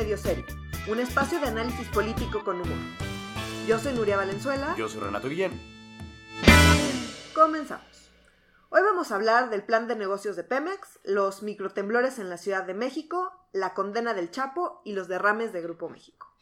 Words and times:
Medio 0.00 0.16
Serio, 0.16 0.46
un 0.88 0.98
espacio 0.98 1.38
de 1.40 1.48
análisis 1.48 1.86
político 1.88 2.42
con 2.42 2.58
humor. 2.58 2.78
Yo 3.68 3.78
soy 3.78 3.92
Nuria 3.92 4.16
Valenzuela. 4.16 4.74
Yo 4.78 4.88
soy 4.88 5.02
Renato 5.02 5.28
Guillén. 5.28 5.52
Comenzamos. 7.34 8.10
Hoy 8.70 8.80
vamos 8.80 9.12
a 9.12 9.16
hablar 9.16 9.50
del 9.50 9.62
plan 9.62 9.88
de 9.88 9.96
negocios 9.96 10.36
de 10.36 10.44
Pemex, 10.44 11.00
los 11.04 11.42
microtemblores 11.42 12.18
en 12.18 12.30
la 12.30 12.38
Ciudad 12.38 12.64
de 12.64 12.72
México, 12.72 13.46
la 13.52 13.74
condena 13.74 14.14
del 14.14 14.30
Chapo 14.30 14.80
y 14.86 14.94
los 14.94 15.06
derrames 15.06 15.52
de 15.52 15.60
Grupo 15.60 15.90
México. 15.90 16.34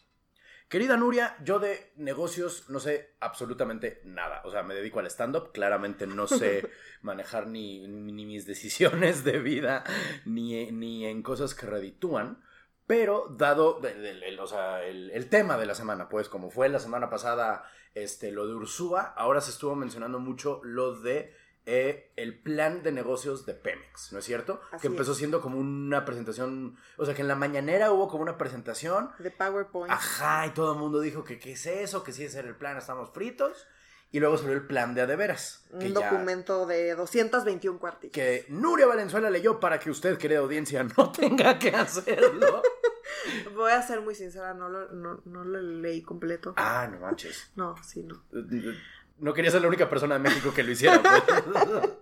Querida 0.68 0.96
Nuria, 0.96 1.36
yo 1.42 1.58
de 1.58 1.92
negocios 1.96 2.70
no 2.70 2.78
sé 2.78 3.16
absolutamente 3.18 4.02
nada. 4.04 4.40
O 4.44 4.52
sea, 4.52 4.62
me 4.62 4.76
dedico 4.76 5.00
al 5.00 5.06
stand-up, 5.06 5.50
claramente 5.50 6.06
no 6.06 6.28
sé 6.28 6.70
manejar 7.02 7.48
ni, 7.48 7.88
ni, 7.88 8.24
mis 8.24 8.46
decisiones 8.46 9.24
de 9.24 9.40
vida, 9.40 9.82
ni, 10.24 10.70
ni 10.70 11.06
en 11.06 11.24
cosas 11.24 11.56
que 11.56 11.66
reditúan. 11.66 12.40
Pero 12.88 13.26
dado 13.28 13.82
el, 13.84 14.40
o 14.40 14.46
sea, 14.46 14.82
el, 14.82 15.28
tema 15.28 15.58
de 15.58 15.66
la 15.66 15.74
semana, 15.74 16.08
pues 16.08 16.30
como 16.30 16.50
fue 16.50 16.70
la 16.70 16.80
semana 16.80 17.10
pasada 17.10 17.70
este, 17.94 18.32
lo 18.32 18.46
de 18.46 18.54
Ursúa, 18.54 19.12
ahora 19.14 19.42
se 19.42 19.50
estuvo 19.50 19.74
mencionando 19.74 20.18
mucho 20.20 20.62
lo 20.64 20.98
de 20.98 21.36
eh, 21.66 22.14
el 22.16 22.40
plan 22.40 22.82
de 22.82 22.90
negocios 22.92 23.44
de 23.44 23.52
Pemex, 23.52 24.10
¿no 24.14 24.20
es 24.20 24.24
cierto? 24.24 24.62
que 24.80 24.86
empezó 24.86 25.12
siendo 25.12 25.42
como 25.42 25.58
una 25.58 26.06
presentación, 26.06 26.78
o 26.96 27.04
sea, 27.04 27.14
que 27.14 27.20
en 27.20 27.28
la 27.28 27.34
mañanera 27.34 27.92
hubo 27.92 28.08
como 28.08 28.22
una 28.22 28.38
presentación. 28.38 29.10
De 29.18 29.30
PowerPoint. 29.30 29.92
Ajá, 29.92 30.46
y 30.46 30.50
todo 30.54 30.72
el 30.72 30.78
mundo 30.78 31.00
dijo 31.00 31.24
que 31.24 31.38
qué 31.38 31.52
es 31.52 31.66
eso, 31.66 32.02
que 32.02 32.14
sí 32.14 32.24
es 32.24 32.34
el 32.36 32.56
plan, 32.56 32.78
estamos 32.78 33.10
fritos. 33.10 33.66
Y 34.10 34.20
luego 34.20 34.38
salió 34.38 34.54
el 34.54 34.66
plan 34.66 34.94
de 34.94 35.02
adeveras. 35.02 35.66
Un 35.70 35.92
documento 35.92 36.64
de 36.64 36.94
221 36.94 37.78
cuartillas. 37.78 38.14
Que 38.14 38.46
Nuria 38.48 38.86
Valenzuela 38.86 39.28
leyó 39.28 39.60
para 39.60 39.78
que 39.78 39.90
usted, 39.90 40.16
querida 40.16 40.38
audiencia, 40.38 40.82
no 40.96 41.12
tenga 41.12 41.58
que 41.58 41.68
hacerlo. 41.68 42.62
Voy 43.54 43.72
a 43.72 43.82
ser 43.82 44.00
muy 44.00 44.14
sincera, 44.14 44.54
no 44.54 44.68
lo, 44.68 44.88
no, 44.90 45.20
no 45.24 45.44
lo 45.44 45.60
leí 45.60 46.02
completo. 46.02 46.54
Ah, 46.56 46.88
no 46.90 46.98
manches. 47.00 47.50
No, 47.56 47.74
sí, 47.82 48.02
no. 48.02 48.16
Eh, 48.32 48.44
eh, 48.52 48.78
no 49.18 49.34
quería 49.34 49.50
ser 49.50 49.62
la 49.62 49.68
única 49.68 49.88
persona 49.88 50.14
de 50.14 50.20
México 50.20 50.52
que 50.54 50.62
lo 50.62 50.70
hiciera. 50.70 51.02
Pues. 51.02 51.92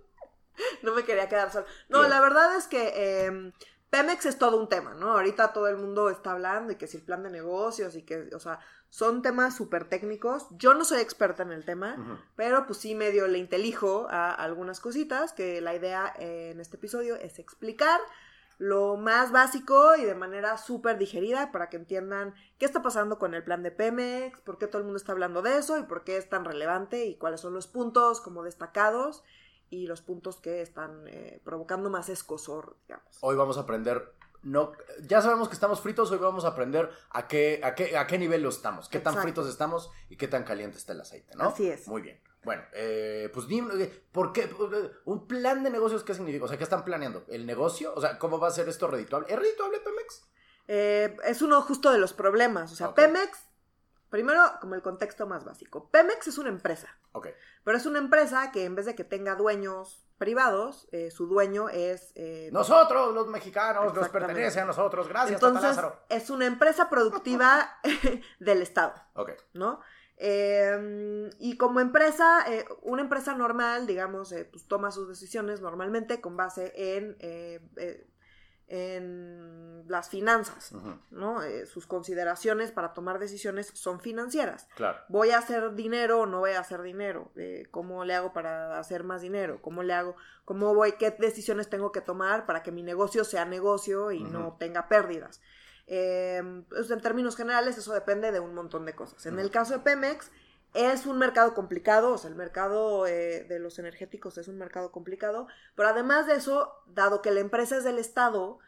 no 0.83 0.95
me 0.95 1.05
quería 1.05 1.29
quedar 1.29 1.51
sola. 1.51 1.67
No, 1.89 2.03
la 2.03 2.21
verdad 2.21 2.57
es 2.57 2.67
que 2.67 3.25
em, 3.25 3.53
Pemex 3.91 4.27
es 4.27 4.39
todo 4.39 4.59
un 4.59 4.69
tema, 4.69 4.95
¿no? 4.95 5.13
Ahorita 5.13 5.53
todo 5.53 5.69
el 5.69 5.77
mundo 5.77 6.11
está 6.11 6.33
hablando 6.33 6.73
y 6.73 6.77
que 6.77 6.87
si 6.87 6.99
el 6.99 7.03
plan 7.03 7.23
de 7.23 7.31
negocios 7.31 7.97
y 7.97 8.03
que, 8.03 8.31
o 8.35 8.41
sea, 8.41 8.61
son 8.91 9.23
temas 9.23 9.57
súper 9.57 9.89
técnicos. 9.89 10.47
Yo 10.51 10.75
no 10.75 10.85
soy 10.85 11.01
experta 11.01 11.43
en 11.43 11.53
el 11.53 11.65
tema, 11.65 12.23
pero 12.35 12.67
pues 12.67 12.79
sí 12.79 12.95
medio 12.95 13.27
le 13.27 13.39
intelijo 13.39 14.07
a 14.11 14.33
algunas 14.33 14.81
cositas 14.81 15.33
que 15.33 15.61
la 15.61 15.75
idea 15.75 16.13
en 16.19 16.61
este 16.61 16.77
episodio 16.77 17.17
es 17.17 17.39
explicar 17.39 18.01
lo 18.59 18.97
más 18.97 19.33
básico 19.33 19.97
y 19.97 20.05
de 20.05 20.15
manera 20.15 20.57
súper 20.57 20.97
digerida 20.99 21.53
para 21.53 21.69
que 21.69 21.77
entiendan 21.77 22.35
qué 22.59 22.65
está 22.65 22.83
pasando 22.83 23.19
con 23.19 23.35
el 23.35 23.45
plan 23.45 23.63
de 23.63 23.71
Pemex, 23.71 24.41
por 24.41 24.59
qué 24.59 24.67
todo 24.67 24.79
el 24.79 24.85
mundo 24.85 24.97
está 24.97 25.13
hablando 25.13 25.43
de 25.43 25.59
eso 25.59 25.79
y 25.79 25.83
por 25.83 26.05
qué 26.05 26.17
es 26.17 26.29
tan 26.29 26.45
relevante 26.45 27.05
y 27.05 27.17
cuáles 27.17 27.41
son 27.41 27.53
los 27.53 27.67
puntos 27.67 28.21
como 28.21 28.43
destacados 28.43 29.23
y 29.69 29.87
los 29.87 30.01
puntos 30.01 30.37
que 30.37 30.63
están 30.63 31.07
eh, 31.09 31.41
provocando 31.45 31.91
más 31.91 32.09
escosor, 32.09 32.77
digamos. 32.87 33.19
Hoy 33.21 33.37
vamos 33.37 33.59
a 33.59 33.63
aprender, 33.63 34.15
no, 34.43 34.73
ya 35.03 35.21
sabemos 35.21 35.49
que 35.49 35.55
estamos 35.55 35.81
fritos, 35.81 36.11
hoy 36.11 36.19
vamos 36.19 36.45
a 36.45 36.49
aprender 36.49 36.91
a 37.11 37.27
qué, 37.27 37.61
a 37.63 37.75
qué, 37.75 37.99
a 37.99 38.07
qué 38.07 38.17
nivel 38.17 38.43
lo 38.43 38.49
estamos, 38.49 38.89
qué 38.89 39.01
tan 39.01 39.17
fritos 39.17 39.49
estamos 39.49 39.91
y 40.09 40.17
qué 40.17 40.29
tan 40.29 40.45
caliente 40.45 40.79
está 40.79 40.93
el 40.93 41.01
aceite, 41.01 41.35
¿no? 41.37 41.49
Así 41.49 41.69
es. 41.69 41.87
Muy 41.89 42.01
bien. 42.01 42.21
Bueno, 42.47 42.63
eh, 42.75 43.29
pues 43.35 43.49
dime, 43.49 43.75
eh, 43.83 44.05
¿por 44.13 44.33
qué? 44.33 44.49
¿Un 45.05 45.27
plan 45.27 45.65
de 45.65 45.71
negocios 45.71 46.05
qué 46.05 46.15
significa? 46.15 46.45
O 46.45 46.49
sea, 46.49 46.57
¿qué 46.57 46.63
están 46.63 46.85
planeando? 46.85 47.25
¿El 47.27 47.45
negocio? 47.45 47.93
O 47.97 48.01
sea, 48.01 48.21
¿cómo 48.21 48.39
va 48.39 48.47
a 48.47 48.53
ser 48.53 48.69
esto 48.69 48.87
redituable? 48.87 49.27
¿Es 49.29 49.37
redituable 49.37 49.81
Pemex? 49.81 50.29
Eh, 50.69 51.17
es 51.25 51.43
uno 51.43 51.61
justo 51.63 51.91
de 51.91 51.99
los 51.99 52.13
problemas. 52.13 52.71
O 52.71 52.77
sea, 52.77 52.95
Pemex, 52.95 53.37
primero, 54.11 54.41
como 54.61 54.77
el 54.77 54.83
contexto 54.83 55.27
más 55.27 55.45
básico. 55.45 55.91
Pemex 55.91 56.29
es 56.29 56.39
una 56.39 56.49
empresa. 56.51 56.87
Ok. 57.11 57.27
Pero 57.65 57.77
es 57.77 57.85
una 57.85 57.99
empresa 57.99 58.53
que 58.53 58.65
en 58.65 58.77
vez 58.77 58.87
de 58.87 58.95
que 58.95 59.03
tenga 59.03 59.35
dueños 59.35 60.07
privados, 60.17 60.87
su 61.11 61.27
dueño 61.27 61.69
es... 61.69 62.15
nosotros, 62.53 63.13
los 63.13 63.27
mexicanos, 63.27 63.93
nos 63.93 64.09
pertenece 64.09 64.61
a 64.61 64.65
nosotros. 64.65 65.09
Gracias, 65.09 65.43
Entonces, 65.43 65.85
es 66.09 66.31
una 66.31 66.47
empresa 66.47 66.89
productiva 66.89 67.81
del 68.39 68.63
Estado. 68.63 68.95
Ok. 69.15 69.33
¿No? 69.53 69.81
Em, 70.19 71.29
y 71.39 71.59
como 71.59 71.81
empresa, 71.81 72.45
eh, 72.49 72.65
una 72.83 73.03
empresa 73.03 73.35
normal, 73.35 73.87
digamos, 73.87 74.33
eh, 74.33 74.49
pues 74.51 74.67
toma 74.67 74.91
sus 74.91 75.09
decisiones 75.09 75.61
normalmente 75.61 76.23
con 76.23 76.39
base 76.39 76.73
en, 76.75 77.17
eh, 77.21 78.07
en 78.69 79.85
las 79.87 80.09
finanzas, 80.09 80.73
¿no? 81.11 81.41
sus 81.67 81.87
consideraciones 81.87 82.73
para 82.73 82.95
tomar 82.95 83.21
decisiones 83.21 83.71
son 83.75 84.01
financieras. 84.01 84.67
Claro. 84.75 84.99
¿Voy 85.09 85.31
a 85.31 85.39
hacer 85.39 85.75
dinero 85.75 86.23
o 86.23 86.27
no 86.27 86.41
voy 86.41 86.53
a 86.53 86.61
hacer 86.61 86.83
dinero? 86.83 87.31
¿Cómo 87.71 88.05
le 88.05 88.15
hago 88.15 88.33
para 88.33 88.81
hacer 88.81 89.05
más 89.05 89.23
dinero? 89.23 89.63
¿Cómo 89.63 89.85
le 89.85 89.93
hago? 89.93 90.17
¿Cómo 90.45 90.75
voy? 90.75 90.93
¿Qué 90.93 91.13
decisiones 91.13 91.71
tengo 91.71 91.93
que 91.93 92.01
tomar 92.01 92.45
para 92.45 92.65
que 92.65 92.73
mi 92.73 92.83
negocio 92.83 93.23
sea 93.23 93.45
negocio 93.45 94.11
y 94.11 94.25
no 94.25 94.57
tenga 94.59 94.89
pérdidas? 94.89 95.41
Eh, 95.87 96.39
en 96.39 97.01
términos 97.01 97.37
generales, 97.37 97.79
eso 97.79 97.93
depende 97.93 98.33
de 98.33 98.41
un 98.41 98.55
montón 98.55 98.85
de 98.87 98.95
cosas. 98.95 99.27
En 99.27 99.39
el 99.39 99.51
caso 99.51 99.75
de 99.75 99.81
Pemex, 99.81 100.31
es 100.75 101.07
un 101.07 101.19
mercado 101.19 101.55
complicado, 101.55 102.13
o 102.13 102.19
sea, 102.19 102.29
el 102.29 102.37
mercado 102.37 103.07
eh, 103.07 103.45
de 103.49 103.59
los 103.59 103.79
energéticos 103.79 104.37
es 104.37 104.49
un 104.49 104.59
mercado 104.59 104.93
complicado, 104.93 105.47
pero 105.75 105.89
además 105.89 106.27
de 106.27 106.35
eso, 106.35 106.73
dado 106.87 107.23
que 107.23 107.31
la 107.31 107.41
empresa 107.41 107.79
es 107.79 107.85
del 107.85 107.99
Estado, 107.99 108.59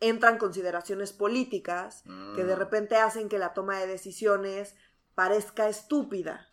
entran 0.00 0.38
consideraciones 0.38 1.12
políticas 1.12 2.04
que 2.36 2.44
de 2.44 2.54
mm. 2.54 2.58
repente 2.58 2.96
hacen 2.96 3.28
que 3.28 3.38
la 3.38 3.52
toma 3.52 3.80
de 3.80 3.88
decisiones 3.88 4.76
parezca 5.16 5.68
estúpida. 5.68 6.48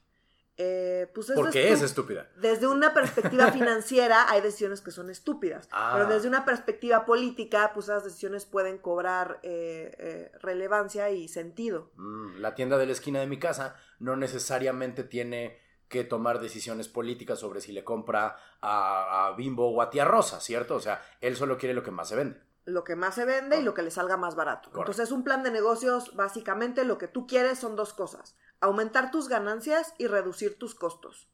Eh, 0.58 1.08
pues 1.14 1.32
¿Por 1.32 1.52
qué 1.52 1.72
es 1.72 1.82
estúpida? 1.82 2.30
Desde 2.38 2.68
una 2.68 2.94
perspectiva 2.94 3.52
financiera 3.52 4.30
hay 4.30 4.40
decisiones 4.42 4.80
que 4.80 4.92
son 4.92 5.10
estúpidas, 5.10 5.68
pero 5.70 6.06
ah. 6.06 6.10
desde 6.10 6.30
una 6.30 6.46
perspectiva 6.46 7.06
política, 7.06 7.72
pues 7.74 7.88
esas 7.88 8.06
decisiones 8.06 8.46
pueden 8.46 8.78
cobrar 8.78 9.40
eh, 9.44 9.94
eh, 9.98 10.32
relevancia 10.42 11.10
y 11.10 11.28
sentido. 11.28 11.92
Mm, 11.98 12.38
la 12.38 12.56
tienda 12.56 12.78
de 12.78 12.86
la 12.86 12.94
esquina 12.94 13.20
de 13.20 13.28
mi 13.28 13.38
casa 13.38 13.76
no 14.00 14.16
necesariamente 14.16 15.04
tiene 15.04 15.60
que 15.90 16.04
tomar 16.04 16.40
decisiones 16.40 16.88
políticas 16.88 17.40
sobre 17.40 17.60
si 17.62 17.72
le 17.72 17.84
compra 17.84 18.38
a, 18.62 19.34
Bimbo 19.38 19.70
o 19.70 19.82
a 19.82 19.90
Tía 19.90 20.06
Rosa, 20.06 20.40
¿cierto? 20.40 20.76
O 20.76 20.80
sea, 20.80 21.02
él 21.22 21.36
solo 21.36 21.58
quiere 21.58 21.76
lo 21.76 21.84
que 21.84 21.92
más 21.92 22.10
se 22.10 22.16
vende 22.16 22.40
lo 22.66 22.84
que 22.84 22.96
más 22.96 23.16
se 23.16 23.26
vende 23.26 23.59
y 23.59 23.64
lo 23.64 23.74
que 23.74 23.84
le 23.84 23.92
salga 23.92 24.18
más 24.18 24.36
barato. 24.36 24.70
Entonces, 24.76 25.12
un 25.12 25.24
plan 25.24 25.44
de 25.44 25.52
negocios, 25.52 26.16
básicamente 26.16 26.84
lo 26.84 26.98
que 26.98 27.08
tú 27.08 27.28
quieres 27.28 27.59
son 27.59 27.76
dos 27.76 27.94
cosas 27.94 28.36
aumentar 28.59 29.12
tus 29.12 29.28
ganancias 29.28 29.94
y 29.98 30.08
reducir 30.08 30.58
tus 30.58 30.75
costos. 30.75 31.30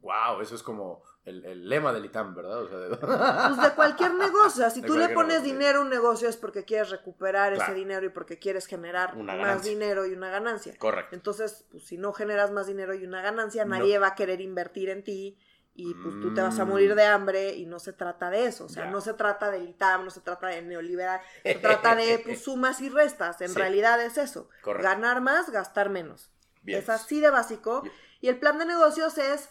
Wow, 0.00 0.40
eso 0.40 0.56
es 0.56 0.64
como 0.64 1.04
el, 1.24 1.68
lema 1.68 1.92
del 1.92 2.04
ITAM, 2.06 2.34
¿verdad? 2.34 2.62
O 2.62 2.68
sea, 2.68 2.78
de... 2.78 2.96
Pues 2.96 3.62
de 3.62 3.74
cualquier 3.76 4.14
negocio. 4.14 4.68
Si 4.70 4.82
tú 4.82 4.96
le 4.96 5.10
pones 5.10 5.44
dinero 5.44 5.78
a 5.78 5.82
un 5.82 5.90
negocio 5.90 6.28
es 6.28 6.36
porque 6.36 6.64
quieres 6.64 6.90
recuperar 6.90 7.52
ese 7.52 7.72
dinero 7.72 8.06
y 8.06 8.08
porque 8.08 8.38
quieres 8.38 8.66
generar 8.66 9.16
más 9.16 9.62
dinero 9.62 10.06
y 10.06 10.12
una 10.12 10.30
ganancia. 10.30 10.74
Correcto. 10.78 11.14
Entonces, 11.14 11.66
pues, 11.70 11.86
si 11.86 11.98
no 11.98 12.12
generas 12.12 12.50
más 12.50 12.66
dinero 12.66 12.94
y 12.94 13.04
una 13.04 13.22
ganancia, 13.22 13.64
nadie 13.64 13.98
va 13.98 14.08
a 14.08 14.14
querer 14.16 14.40
invertir 14.40 14.88
en 14.88 15.04
ti 15.04 15.38
y 15.74 15.94
pues 15.94 16.20
tú 16.20 16.34
te 16.34 16.42
vas 16.42 16.58
a 16.58 16.64
morir 16.64 16.94
de 16.94 17.04
hambre 17.04 17.54
y 17.54 17.64
no 17.64 17.78
se 17.78 17.92
trata 17.92 18.28
de 18.28 18.46
eso, 18.46 18.66
o 18.66 18.68
sea, 18.68 18.90
no 18.90 19.00
se 19.00 19.14
trata 19.14 19.50
del 19.50 19.68
ITAM, 19.68 20.04
no 20.04 20.10
se 20.10 20.20
trata 20.20 20.48
de 20.48 20.62
neoliberal, 20.62 21.20
se 21.42 21.54
trata 21.62 21.94
de 21.94 22.18
pues, 22.18 22.42
sumas 22.42 22.80
y 22.82 22.90
restas, 22.90 23.40
en 23.40 23.54
realidad 23.54 24.02
es 24.02 24.18
eso, 24.18 24.48
ganar 24.64 25.20
más, 25.20 25.50
gastar 25.50 25.88
menos. 25.88 26.30
Es 26.66 26.88
así 26.88 27.20
de 27.20 27.30
básico. 27.30 27.82
Y 28.20 28.28
el 28.28 28.38
plan 28.38 28.58
de 28.58 28.66
negocios 28.66 29.18
es 29.18 29.48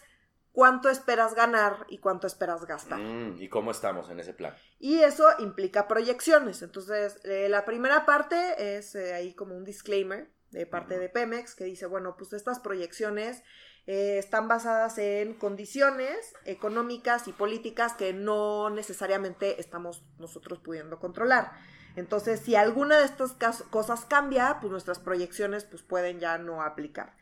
cuánto 0.52 0.88
esperas 0.88 1.34
ganar 1.34 1.86
y 1.88 1.98
cuánto 1.98 2.26
esperas 2.26 2.64
gastar. 2.64 2.98
Mm, 2.98 3.40
¿Y 3.40 3.48
cómo 3.48 3.70
estamos 3.70 4.08
en 4.10 4.20
ese 4.20 4.34
plan? 4.34 4.54
Y 4.78 5.00
eso 5.00 5.28
implica 5.38 5.88
proyecciones. 5.88 6.62
Entonces, 6.62 7.20
eh, 7.24 7.48
la 7.48 7.64
primera 7.64 8.06
parte 8.06 8.76
es 8.76 8.94
eh, 8.94 9.14
ahí 9.14 9.34
como 9.34 9.56
un 9.56 9.64
disclaimer 9.64 10.30
de 10.50 10.66
parte 10.66 10.98
de 10.98 11.08
Pemex 11.08 11.54
que 11.54 11.64
dice, 11.64 11.86
bueno, 11.86 12.16
pues 12.16 12.32
estas 12.34 12.60
proyecciones 12.60 13.42
eh, 13.86 14.18
están 14.18 14.48
basadas 14.48 14.98
en 14.98 15.34
condiciones 15.34 16.34
económicas 16.44 17.26
y 17.26 17.32
políticas 17.32 17.94
que 17.94 18.12
no 18.12 18.70
necesariamente 18.70 19.60
estamos 19.60 20.04
nosotros 20.18 20.60
pudiendo 20.60 20.98
controlar. 20.98 21.52
Entonces, 21.96 22.40
si 22.40 22.54
alguna 22.54 22.98
de 22.98 23.04
estas 23.04 23.34
cosas 23.70 24.04
cambia, 24.06 24.58
pues 24.60 24.70
nuestras 24.70 24.98
proyecciones 24.98 25.64
pues, 25.64 25.82
pueden 25.82 26.20
ya 26.20 26.38
no 26.38 26.62
aplicar. 26.62 27.14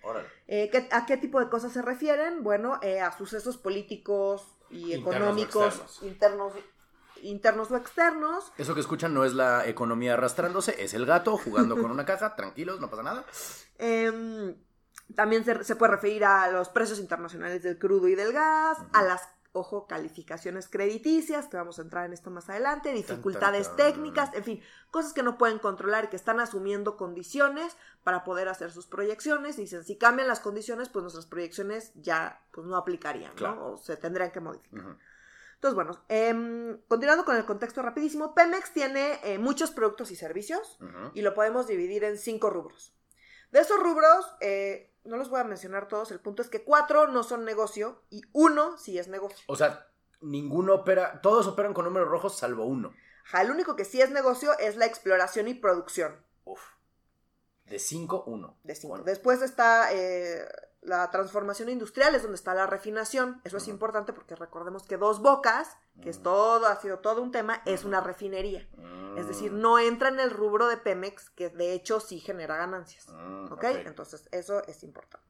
Eh, 0.46 0.70
¿A 0.92 1.06
qué 1.06 1.16
tipo 1.16 1.40
de 1.40 1.48
cosas 1.48 1.72
se 1.72 1.82
refieren? 1.82 2.42
Bueno, 2.42 2.78
eh, 2.82 3.00
a 3.00 3.16
sucesos 3.16 3.56
políticos 3.56 4.56
y 4.70 4.92
económicos 4.92 6.00
internos, 6.02 6.52
internos 7.22 7.70
o 7.70 7.76
externos. 7.76 8.52
Eso 8.58 8.74
que 8.74 8.80
escuchan 8.80 9.12
no 9.12 9.24
es 9.24 9.34
la 9.34 9.66
economía 9.66 10.14
arrastrándose, 10.14 10.82
es 10.82 10.94
el 10.94 11.06
gato 11.06 11.36
jugando 11.36 11.76
con 11.76 11.90
una 11.90 12.04
caja, 12.04 12.36
tranquilos, 12.36 12.80
no 12.80 12.88
pasa 12.88 13.02
nada. 13.02 13.24
Em, 13.78 14.54
también 15.14 15.44
se, 15.44 15.76
puede 15.76 15.92
referir 15.92 16.24
a 16.24 16.50
los 16.50 16.68
precios 16.68 16.98
internacionales 16.98 17.62
del 17.62 17.78
crudo 17.78 18.08
y 18.08 18.14
del 18.14 18.32
gas, 18.32 18.78
a 18.92 19.02
las 19.02 19.22
ojo, 19.52 19.86
calificaciones 19.86 20.68
crediticias, 20.68 21.48
que 21.48 21.56
vamos 21.56 21.78
a 21.78 21.82
entrar 21.82 22.06
en 22.06 22.12
esto 22.12 22.30
más 22.30 22.48
adelante, 22.48 22.92
dificultades 22.92 23.68
tan, 23.68 23.76
tan. 23.76 23.86
técnicas, 23.86 24.34
en 24.34 24.44
fin, 24.44 24.62
cosas 24.90 25.12
que 25.12 25.22
no 25.22 25.38
pueden 25.38 25.58
controlar 25.58 26.04
y 26.04 26.08
que 26.08 26.16
están 26.16 26.38
asumiendo 26.38 26.96
condiciones 26.96 27.76
para 28.04 28.22
poder 28.22 28.48
hacer 28.48 28.70
sus 28.70 28.86
proyecciones. 28.86 29.56
Dicen, 29.56 29.84
si 29.84 29.96
cambian 29.96 30.28
las 30.28 30.40
condiciones, 30.40 30.88
pues 30.88 31.02
nuestras 31.02 31.26
proyecciones 31.26 31.92
ya 31.96 32.40
pues, 32.52 32.66
no 32.66 32.76
aplicarían, 32.76 33.32
¿no? 33.40 33.72
O 33.72 33.76
se 33.76 33.96
tendrían 33.96 34.30
que 34.30 34.40
modificar. 34.40 34.96
Entonces, 35.54 35.74
bueno, 35.74 36.04
em, 36.08 36.80
continuando 36.88 37.24
con 37.24 37.36
el 37.36 37.44
contexto 37.44 37.82
rapidísimo, 37.82 38.34
Pemex 38.34 38.72
tiene 38.72 39.20
eh, 39.24 39.38
muchos 39.38 39.72
productos 39.72 40.10
y 40.10 40.16
servicios 40.16 40.78
y 41.12 41.22
lo 41.22 41.34
podemos 41.34 41.66
dividir 41.66 42.04
en 42.04 42.16
cinco 42.16 42.50
rubros. 42.50 42.94
De 43.50 43.60
esos 43.60 43.78
rubros, 43.80 44.26
eh, 44.40 44.94
no 45.04 45.16
los 45.16 45.28
voy 45.30 45.40
a 45.40 45.44
mencionar 45.44 45.88
todos, 45.88 46.10
el 46.10 46.20
punto 46.20 46.42
es 46.42 46.48
que 46.48 46.62
cuatro 46.64 47.08
no 47.08 47.22
son 47.22 47.44
negocio 47.44 48.02
y 48.10 48.22
uno 48.32 48.76
sí 48.78 48.98
es 48.98 49.08
negocio. 49.08 49.44
O 49.48 49.56
sea, 49.56 49.88
ninguno 50.20 50.74
opera, 50.74 51.20
todos 51.20 51.46
operan 51.46 51.74
con 51.74 51.84
números 51.84 52.08
rojos 52.08 52.38
salvo 52.38 52.64
uno. 52.64 52.92
Ajá, 53.26 53.42
el 53.42 53.50
único 53.50 53.76
que 53.76 53.84
sí 53.84 54.00
es 54.00 54.10
negocio 54.10 54.58
es 54.58 54.76
la 54.76 54.86
exploración 54.86 55.48
y 55.48 55.54
producción 55.54 56.24
Uf. 56.44 56.60
De 57.64 57.78
cinco, 57.78 58.24
uno. 58.26 58.58
de 58.64 58.74
cinco. 58.74 58.88
Bueno, 58.88 59.04
Después 59.04 59.42
está 59.42 59.92
eh, 59.92 60.44
la 60.82 61.10
transformación 61.10 61.68
industrial, 61.68 62.14
es 62.14 62.22
donde 62.22 62.36
está 62.36 62.54
la 62.54 62.66
refinación. 62.66 63.40
Eso 63.44 63.58
es 63.58 63.68
importante 63.68 64.12
porque 64.12 64.34
recordemos 64.34 64.84
que 64.84 64.96
Dos 64.96 65.20
Bocas, 65.20 65.76
que 66.02 66.10
es 66.10 66.16
Ujú. 66.16 66.24
todo, 66.24 66.66
ha 66.66 66.76
sido 66.76 67.00
todo 67.00 67.20
un 67.22 67.32
tema, 67.32 67.62
es 67.66 67.84
una 67.84 68.00
refinería. 68.00 68.66
Es 69.16 69.26
decir, 69.28 69.52
mm, 69.52 69.60
no 69.60 69.78
entra 69.78 70.08
en 70.08 70.20
el 70.20 70.30
rubro 70.30 70.68
de 70.68 70.76
Pemex, 70.76 71.30
que 71.30 71.50
de 71.50 71.72
hecho 71.74 72.00
sí 72.00 72.20
genera 72.20 72.56
ganancias. 72.56 73.08
mm, 73.08 73.52
¿Ok? 73.52 73.64
Entonces, 73.64 74.28
eso 74.32 74.62
es 74.66 74.82
importante. 74.82 75.26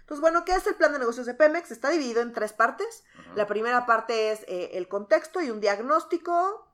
Entonces, 0.00 0.20
bueno, 0.20 0.44
¿qué 0.44 0.52
es 0.52 0.66
el 0.66 0.74
plan 0.74 0.92
de 0.92 0.98
negocios 0.98 1.26
de 1.26 1.34
Pemex? 1.34 1.70
Está 1.70 1.88
dividido 1.90 2.20
en 2.22 2.32
tres 2.32 2.52
partes. 2.52 3.04
La 3.34 3.46
primera 3.46 3.86
parte 3.86 4.32
es 4.32 4.42
eh, 4.48 4.70
el 4.74 4.86
contexto 4.86 5.40
y 5.40 5.50
un 5.50 5.60
diagnóstico. 5.60 6.68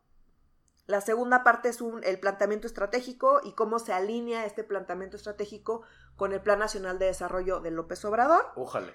La 0.90 1.00
segunda 1.00 1.44
parte 1.44 1.69
es 1.69 1.81
un- 1.81 2.02
el 2.02 2.19
planteamiento 2.19 2.66
estratégico 2.66 3.40
y 3.44 3.52
cómo 3.52 3.78
se 3.78 3.92
alinea 3.92 4.44
este 4.44 4.64
planteamiento 4.64 5.16
estratégico 5.16 5.82
con 6.16 6.32
el 6.32 6.40
Plan 6.40 6.58
Nacional 6.58 6.98
de 6.98 7.06
Desarrollo 7.06 7.60
de 7.60 7.70
López 7.70 8.04
Obrador. 8.04 8.44
Ójale. 8.56 8.92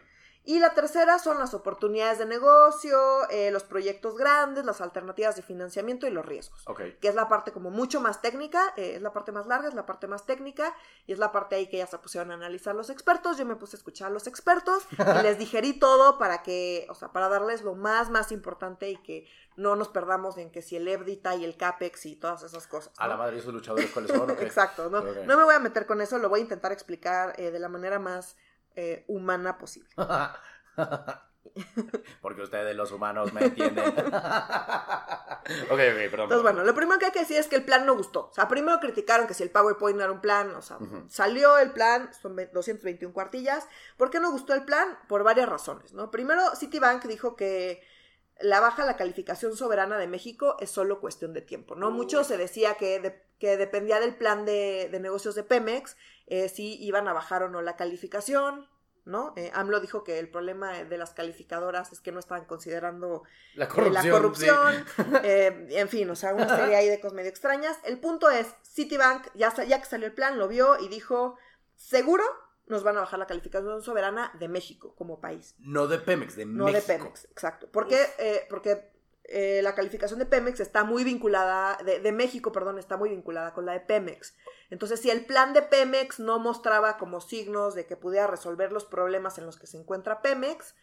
Y 0.47 0.59
la 0.59 0.75
tercera 0.75 1.17
son 1.17 1.39
las 1.39 1.55
oportunidades 1.55 2.19
de 2.19 2.25
negocio, 2.27 2.97
eh, 3.31 3.49
los 3.49 3.63
proyectos 3.63 4.15
grandes, 4.15 4.63
las 4.63 4.79
alternativas 4.79 5.35
de 5.35 5.41
financiamiento 5.41 6.05
y 6.05 6.11
los 6.11 6.23
riesgos 6.25 6.61
Ok. 6.67 6.81
que 7.01 7.07
es 7.07 7.15
la 7.15 7.27
parte 7.27 7.51
como 7.51 7.71
mucho 7.71 7.99
más 7.99 8.21
técnica, 8.21 8.61
eh, 8.77 8.93
es 8.95 9.01
la 9.01 9.11
parte 9.11 9.31
más 9.31 9.47
larga, 9.47 9.67
es 9.67 9.73
la 9.73 9.85
parte 9.87 10.07
más 10.07 10.25
técnica, 10.25 10.75
y 11.07 11.13
es 11.13 11.19
la 11.19 11.31
parte 11.31 11.55
ahí 11.55 11.67
que 11.67 11.77
ya 11.77 11.87
se 11.87 11.97
pusieron 11.97 12.29
a 12.31 12.35
analizar 12.35 12.75
los 12.75 12.89
expertos, 12.91 13.37
yo 13.37 13.45
me 13.45 13.55
puse 13.55 13.75
a 13.75 13.79
escuchar 13.79 14.07
a 14.07 14.11
los 14.11 14.27
expertos 14.27 14.85
y 14.91 15.23
les 15.23 15.39
digerí 15.39 15.73
todo 15.79 16.17
para 16.19 16.43
que, 16.43 16.85
o 16.89 16.93
sea, 16.95 17.11
para 17.11 17.27
darles 17.27 17.63
lo 17.63 17.73
más, 17.73 18.09
más 18.11 18.31
importante 18.31 18.89
y 18.91 18.97
que 18.97 19.27
no 19.55 19.75
nos 19.75 19.87
perdamos 19.87 20.37
en 20.37 20.51
que 20.51 20.61
si 20.61 20.75
el 20.75 20.87
EBITDA 20.87 21.35
y 21.37 21.45
el 21.45 21.57
CAPEX 21.57 22.05
y 22.05 22.15
todas 22.17 22.43
esas 22.43 22.67
cosas. 22.67 22.93
A 22.97 23.07
la 23.07 23.15
madre, 23.17 23.39
esos 23.39 23.53
luchadores, 23.53 23.89
¿cuáles 23.91 24.11
son? 24.11 24.29
Ok. 24.29 24.37
Exacto, 24.41 24.89
no, 24.89 25.01
no 25.01 25.37
me 25.37 25.43
voy 25.43 25.55
a 25.55 25.59
meter 25.59 25.85
con 25.85 26.01
eso, 26.01 26.19
lo 26.19 26.29
voy 26.29 26.41
a 26.41 26.43
intentar 26.43 26.71
explicar 26.71 27.33
eh, 27.39 27.51
de 27.51 27.59
la 27.59 27.69
manera 27.69 27.97
más 27.97 28.35
eh, 28.75 29.03
humana 29.07 29.57
posible. 29.57 29.89
Porque 32.21 32.41
ustedes 32.41 32.75
los 32.75 32.91
humanos 32.91 33.31
me 33.33 33.45
entienden. 33.45 33.87
ok, 33.95 34.01
ok, 35.71 35.77
perdón. 36.09 36.23
Entonces, 36.23 36.41
bueno, 36.41 36.63
lo 36.63 36.73
primero 36.75 36.99
que 36.99 37.05
hay 37.05 37.11
que 37.11 37.19
decir 37.19 37.37
es 37.37 37.47
que 37.47 37.55
el 37.55 37.63
plan 37.63 37.85
no 37.85 37.95
gustó. 37.95 38.27
O 38.29 38.33
sea, 38.33 38.47
primero 38.47 38.79
criticaron 38.79 39.27
que 39.27 39.33
si 39.33 39.43
el 39.43 39.51
PowerPoint 39.51 39.97
no 39.97 40.03
era 40.03 40.11
un 40.11 40.21
plan, 40.21 40.53
o 40.55 40.61
sea, 40.61 40.77
salió 41.07 41.57
el 41.57 41.71
plan, 41.71 42.09
son 42.21 42.35
ve- 42.35 42.49
221 42.53 43.13
cuartillas. 43.13 43.65
¿Por 43.95 44.09
qué 44.09 44.19
no 44.19 44.31
gustó 44.31 44.53
el 44.53 44.65
plan? 44.65 44.97
Por 45.07 45.23
varias 45.23 45.47
razones, 45.47 45.93
¿no? 45.93 46.11
Primero, 46.11 46.41
Citibank 46.55 47.05
dijo 47.05 47.35
que 47.35 47.81
la 48.41 48.59
baja 48.59 48.83
la 48.85 48.97
calificación 48.97 49.55
soberana 49.55 49.97
de 49.97 50.07
México 50.07 50.57
es 50.59 50.69
solo 50.69 50.99
cuestión 50.99 51.31
de 51.33 51.41
tiempo, 51.41 51.75
¿no? 51.75 51.87
Uy. 51.87 51.93
Mucho 51.93 52.23
se 52.25 52.37
decía 52.37 52.73
que, 52.75 52.99
de- 52.99 53.23
que 53.39 53.55
dependía 53.55 53.99
del 54.01 54.15
plan 54.15 54.43
de, 54.45 54.89
de 54.91 54.99
negocios 54.99 55.35
de 55.35 55.43
Pemex, 55.43 55.95
eh, 56.27 56.49
si 56.49 56.81
iban 56.83 57.07
a 57.07 57.13
bajar 57.13 57.43
o 57.43 57.49
no 57.49 57.61
la 57.61 57.75
calificación, 57.75 58.67
¿no? 59.05 59.33
Eh, 59.37 59.51
AMLO 59.53 59.79
dijo 59.79 60.03
que 60.03 60.19
el 60.19 60.29
problema 60.29 60.83
de 60.83 60.97
las 60.97 61.13
calificadoras 61.13 61.91
es 61.93 62.01
que 62.01 62.11
no 62.11 62.19
estaban 62.19 62.45
considerando 62.45 63.23
La 63.53 63.65
eh, 63.65 63.67
corrupción. 63.67 64.85
sí. 64.95 65.03
eh, 65.23 65.67
en 65.69 65.89
fin, 65.89 66.09
o 66.09 66.15
sea, 66.15 66.33
una 66.33 66.55
serie 66.55 66.75
ahí 66.75 66.89
de 66.89 66.99
cosas 66.99 67.13
medio 67.15 67.29
extrañas. 67.29 67.77
El 67.83 67.99
punto 67.99 68.29
es, 68.29 68.47
Citibank, 68.63 69.27
ya, 69.35 69.53
ya 69.63 69.79
que 69.79 69.85
salió 69.85 70.07
el 70.07 70.13
plan, 70.13 70.39
lo 70.39 70.47
vio 70.47 70.79
y 70.79 70.87
dijo, 70.87 71.37
seguro 71.75 72.23
nos 72.67 72.81
van 72.81 72.97
a 72.97 73.01
bajar 73.01 73.19
la 73.19 73.27
calificación 73.27 73.83
soberana 73.83 74.31
de 74.39 74.47
México 74.47 74.95
como 74.95 75.21
país, 75.21 75.53
No 75.59 75.85
de 75.85 75.99
Pemex, 75.99 76.35
de 76.35 76.47
no 76.47 76.65
México. 76.65 76.81
de 76.81 76.97
Pemex, 76.97 77.25
exacto. 77.25 77.69
Porque, 77.71 78.45
porque 78.49 78.91
eh, 79.27 79.61
la 79.63 79.73
calificación 79.73 80.19
de 80.19 80.27
Pemex 80.27 80.59
está 80.59 80.83
muy 80.83 81.03
vinculada, 81.03 81.77
de, 81.83 82.11
México, 82.11 82.51
perdón, 82.51 82.77
está 82.77 82.95
muy 82.95 83.09
vinculada 83.09 83.53
con 83.53 83.65
la 83.65 83.73
de 83.73 83.79
Pemex. 83.79 84.35
Entonces, 84.69 84.99
si 84.99 85.09
el 85.09 85.25
plan 85.25 85.53
de 85.53 85.63
Pemex 85.63 86.19
no 86.19 86.37
mostraba 86.37 86.97
como 86.97 87.21
signos 87.21 87.73
de 87.73 87.87
que 87.87 87.97
pudiera 87.97 88.27
resolver 88.27 88.71
los 88.71 88.85
problemas 88.85 89.37
en 89.37 89.45
los 89.45 89.57
que 89.57 89.67
se 89.67 89.77
encuentra 89.77 90.21
Pemex, 90.21 90.75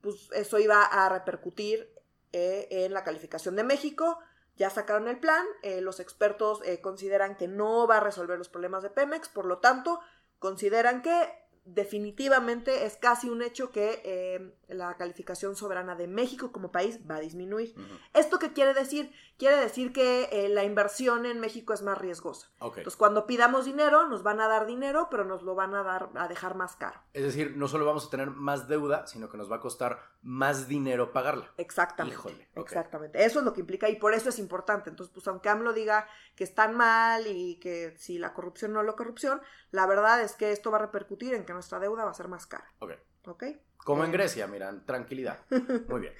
pues 0.00 0.28
eso 0.32 0.58
iba 0.58 0.82
a 0.82 1.08
repercutir 1.08 1.92
eh, 2.32 2.68
en 2.70 2.94
la 2.94 3.02
calificación 3.02 3.56
de 3.56 3.64
México. 3.64 4.18
Ya 4.56 4.70
sacaron 4.70 5.08
el 5.08 5.18
plan, 5.18 5.44
eh, 5.62 5.80
los 5.80 5.98
expertos 6.00 6.60
consideran 6.82 7.36
que 7.36 7.48
no 7.48 7.86
va 7.88 7.96
a 7.96 8.00
resolver 8.00 8.38
los 8.38 8.48
problemas 8.48 8.82
de 8.82 8.90
Pemex, 8.90 9.28
por 9.28 9.46
lo 9.46 9.58
tanto, 9.58 10.00
consideran 10.38 11.02
que 11.02 11.39
definitivamente 11.64 12.86
es 12.86 12.96
casi 12.96 13.28
un 13.28 13.42
hecho 13.42 13.70
que 13.70 14.00
eh, 14.04 14.54
la 14.68 14.96
calificación 14.96 15.56
soberana 15.56 15.94
de 15.94 16.08
México 16.08 16.52
como 16.52 16.72
país 16.72 17.00
va 17.08 17.16
a 17.16 17.20
disminuir. 17.20 17.74
¿Esto 18.14 18.38
qué 18.38 18.52
quiere 18.52 18.74
decir? 18.74 19.12
Quiere 19.38 19.56
decir 19.56 19.92
que 19.92 20.28
eh, 20.32 20.48
la 20.48 20.64
inversión 20.64 21.26
en 21.26 21.40
México 21.40 21.72
es 21.72 21.82
más 21.82 21.98
riesgosa. 21.98 22.50
Entonces, 22.60 22.96
cuando 22.96 23.26
pidamos 23.26 23.64
dinero, 23.64 24.06
nos 24.08 24.22
van 24.22 24.40
a 24.40 24.48
dar 24.48 24.66
dinero, 24.66 25.08
pero 25.10 25.24
nos 25.24 25.42
lo 25.42 25.54
van 25.54 25.74
a 25.74 25.82
dar 25.82 26.10
a 26.14 26.28
dejar 26.28 26.56
más 26.56 26.76
caro. 26.76 27.00
Es 27.12 27.22
decir, 27.22 27.56
no 27.56 27.68
solo 27.68 27.86
vamos 27.86 28.06
a 28.06 28.10
tener 28.10 28.30
más 28.30 28.68
deuda, 28.68 29.06
sino 29.06 29.28
que 29.28 29.36
nos 29.36 29.50
va 29.50 29.56
a 29.56 29.60
costar 29.60 30.00
más 30.22 30.68
dinero 30.68 31.12
pagarla. 31.12 31.52
Exactamente. 31.56 32.14
Híjole. 32.14 32.48
Exactamente. 32.54 33.24
Eso 33.24 33.38
es 33.38 33.44
lo 33.44 33.52
que 33.52 33.60
implica 33.60 33.88
y 33.88 33.96
por 33.96 34.14
eso 34.14 34.28
es 34.28 34.38
importante. 34.38 34.90
Entonces, 34.90 35.12
pues 35.12 35.26
aunque 35.28 35.48
AMLO 35.48 35.72
diga 35.72 36.06
que 36.36 36.44
están 36.44 36.76
mal 36.76 37.26
y 37.26 37.58
que 37.58 37.94
si 37.96 38.18
la 38.18 38.34
corrupción 38.34 38.72
no 38.72 38.82
la 38.82 38.92
corrupción, 38.92 39.40
la 39.70 39.86
verdad 39.86 40.20
es 40.22 40.34
que 40.34 40.52
esto 40.52 40.70
va 40.70 40.78
a 40.78 40.82
repercutir 40.82 41.34
en 41.34 41.44
que 41.44 41.52
nuestra 41.52 41.78
deuda 41.78 42.04
va 42.04 42.10
a 42.10 42.14
ser 42.14 42.28
más 42.28 42.46
cara. 42.46 42.66
Ok. 42.80 42.92
¿Ok? 43.26 43.44
Como 43.78 44.04
en. 44.04 44.12
Grecia, 44.12 44.46
miran, 44.46 44.84
tranquilidad. 44.84 45.40
Muy 45.88 46.00
bien. 46.00 46.14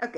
Ok. 0.00 0.16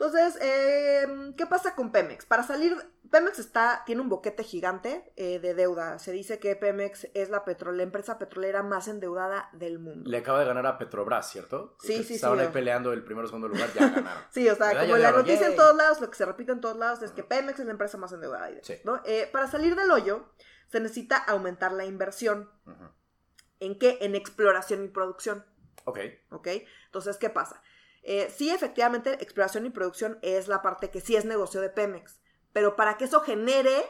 Entonces, 0.00 0.38
eh, 0.40 1.32
¿qué 1.36 1.44
pasa 1.46 1.74
con 1.74 1.90
Pemex? 1.90 2.24
Para 2.24 2.44
salir, 2.44 2.76
Pemex 3.10 3.40
está, 3.40 3.82
tiene 3.84 4.00
un 4.00 4.08
boquete 4.08 4.44
gigante 4.44 5.12
eh, 5.16 5.40
de 5.40 5.54
deuda. 5.54 5.98
Se 5.98 6.12
dice 6.12 6.38
que 6.38 6.54
Pemex 6.54 7.08
es 7.14 7.30
la, 7.30 7.44
petro- 7.44 7.72
la 7.72 7.82
empresa 7.82 8.16
petrolera 8.16 8.62
más 8.62 8.86
endeudada 8.86 9.50
del 9.54 9.80
mundo. 9.80 10.08
Le 10.08 10.18
acaba 10.18 10.38
de 10.38 10.44
ganar 10.46 10.66
a 10.66 10.78
Petrobras, 10.78 11.28
¿cierto? 11.28 11.76
Sí, 11.80 11.96
Que 11.96 12.04
sí, 12.04 12.14
Estaban 12.14 12.38
sí. 12.38 12.44
ahí 12.44 12.52
peleando 12.52 12.92
el 12.92 13.02
primero 13.02 13.24
o 13.24 13.28
segundo 13.28 13.48
lugar, 13.48 13.70
ya 13.74 13.88
ganaron. 13.88 14.22
Sí, 14.30 14.48
o 14.48 14.54
sea, 14.54 14.70
como 14.70 14.82
la 14.96 15.10
ganaron, 15.10 15.20
noticia 15.22 15.48
en 15.48 15.56
todos 15.56 15.74
lados, 15.76 16.00
lo 16.00 16.08
que 16.10 16.16
se 16.16 16.24
repite 16.26 16.52
en 16.52 16.60
todos 16.60 16.76
lados 16.76 17.02
es 17.02 17.10
que 17.10 17.24
Pemex 17.24 17.58
es 17.58 17.66
la 17.66 17.72
empresa 17.72 17.98
más 17.98 18.12
endeudada. 18.12 18.50
Sí. 18.62 18.76
¿no? 18.84 19.02
Eh, 19.04 19.28
para 19.32 19.48
salir 19.48 19.74
del 19.74 19.90
hoyo, 19.90 20.28
se 20.68 20.78
necesita 20.78 21.16
aumentar 21.16 21.72
la 21.72 21.84
inversión. 21.86 22.48
¿En 23.58 23.76
qué? 23.80 23.98
En 24.02 24.14
exploración 24.14 24.84
y 24.84 24.88
producción. 24.88 25.44
Ok. 25.86 25.98
¿Ok? 26.30 26.46
Entonces, 26.86 27.16
¿qué 27.16 27.30
pasa? 27.30 27.60
Eh, 28.10 28.32
sí, 28.34 28.48
efectivamente, 28.48 29.22
exploración 29.22 29.66
y 29.66 29.70
producción 29.70 30.18
es 30.22 30.48
la 30.48 30.62
parte 30.62 30.88
que 30.90 31.02
sí 31.02 31.14
es 31.14 31.26
negocio 31.26 31.60
de 31.60 31.68
Pemex. 31.68 32.20
Pero 32.54 32.74
para 32.74 32.96
que 32.96 33.04
eso 33.04 33.20
genere 33.20 33.84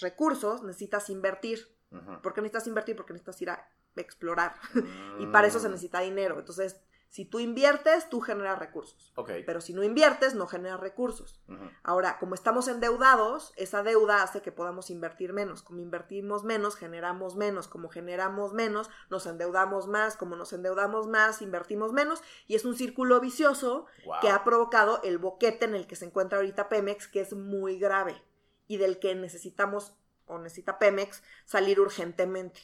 recursos, 0.00 0.62
necesitas 0.62 1.08
invertir. 1.10 1.74
Ujú. 1.90 2.20
¿Por 2.20 2.34
qué 2.34 2.42
necesitas 2.42 2.66
invertir? 2.66 2.94
Porque 2.96 3.12
necesitas 3.14 3.40
ir 3.40 3.50
a 3.50 3.66
explorar. 3.96 4.56
y 5.20 5.26
para 5.28 5.46
eso 5.46 5.58
se 5.58 5.68
Mm. 5.68 5.72
necesita 5.72 6.00
dinero. 6.00 6.38
Entonces, 6.38 6.76
si 7.08 7.24
tú 7.24 7.40
inviertes, 7.40 8.10
tú 8.10 8.20
generas 8.20 8.58
recursos. 8.58 9.12
Pero 9.46 9.60
si 9.60 9.72
no 9.72 9.82
inviertes, 9.82 10.34
no 10.34 10.46
generas 10.46 10.80
recursos. 10.80 11.40
Ahora, 11.82 12.18
como 12.18 12.34
estamos 12.34 12.68
endeudados, 12.68 13.52
esa 13.56 13.82
deuda 13.82 14.22
hace 14.22 14.42
que 14.42 14.52
podamos 14.52 14.90
invertir 14.90 15.32
menos. 15.32 15.62
Como 15.62 15.80
invertimos 15.80 16.44
menos, 16.44 16.76
generamos 16.76 17.36
menos. 17.36 17.68
Como 17.68 17.88
generamos 17.88 18.52
menos, 18.52 18.90
nos 19.08 19.24
endeudamos 19.26 19.86
más. 19.88 20.16
Como 20.16 20.36
nos 20.36 20.52
endeudamos 20.52 21.06
más, 21.06 21.40
invertimos 21.40 21.92
menos. 21.92 22.22
Y 22.46 22.54
es 22.54 22.64
un 22.64 22.76
círculo 22.76 23.20
vicioso 23.20 23.86
Wow. 24.04 24.16
que 24.20 24.28
ha 24.28 24.44
provocado 24.44 25.00
el 25.02 25.18
boquete 25.18 25.64
en 25.64 25.74
el 25.74 25.86
que 25.86 25.96
se 25.96 26.04
encuentra 26.04 26.38
ahorita 26.38 26.68
Pemex, 26.68 27.08
que 27.08 27.20
es 27.20 27.32
muy 27.32 27.78
grave 27.78 28.22
y 28.68 28.76
del 28.78 28.98
que 28.98 29.14
necesitamos, 29.14 29.94
o 30.26 30.38
necesita 30.38 30.78
Pemex, 30.78 31.22
salir 31.44 31.80
urgentemente. 31.80 32.60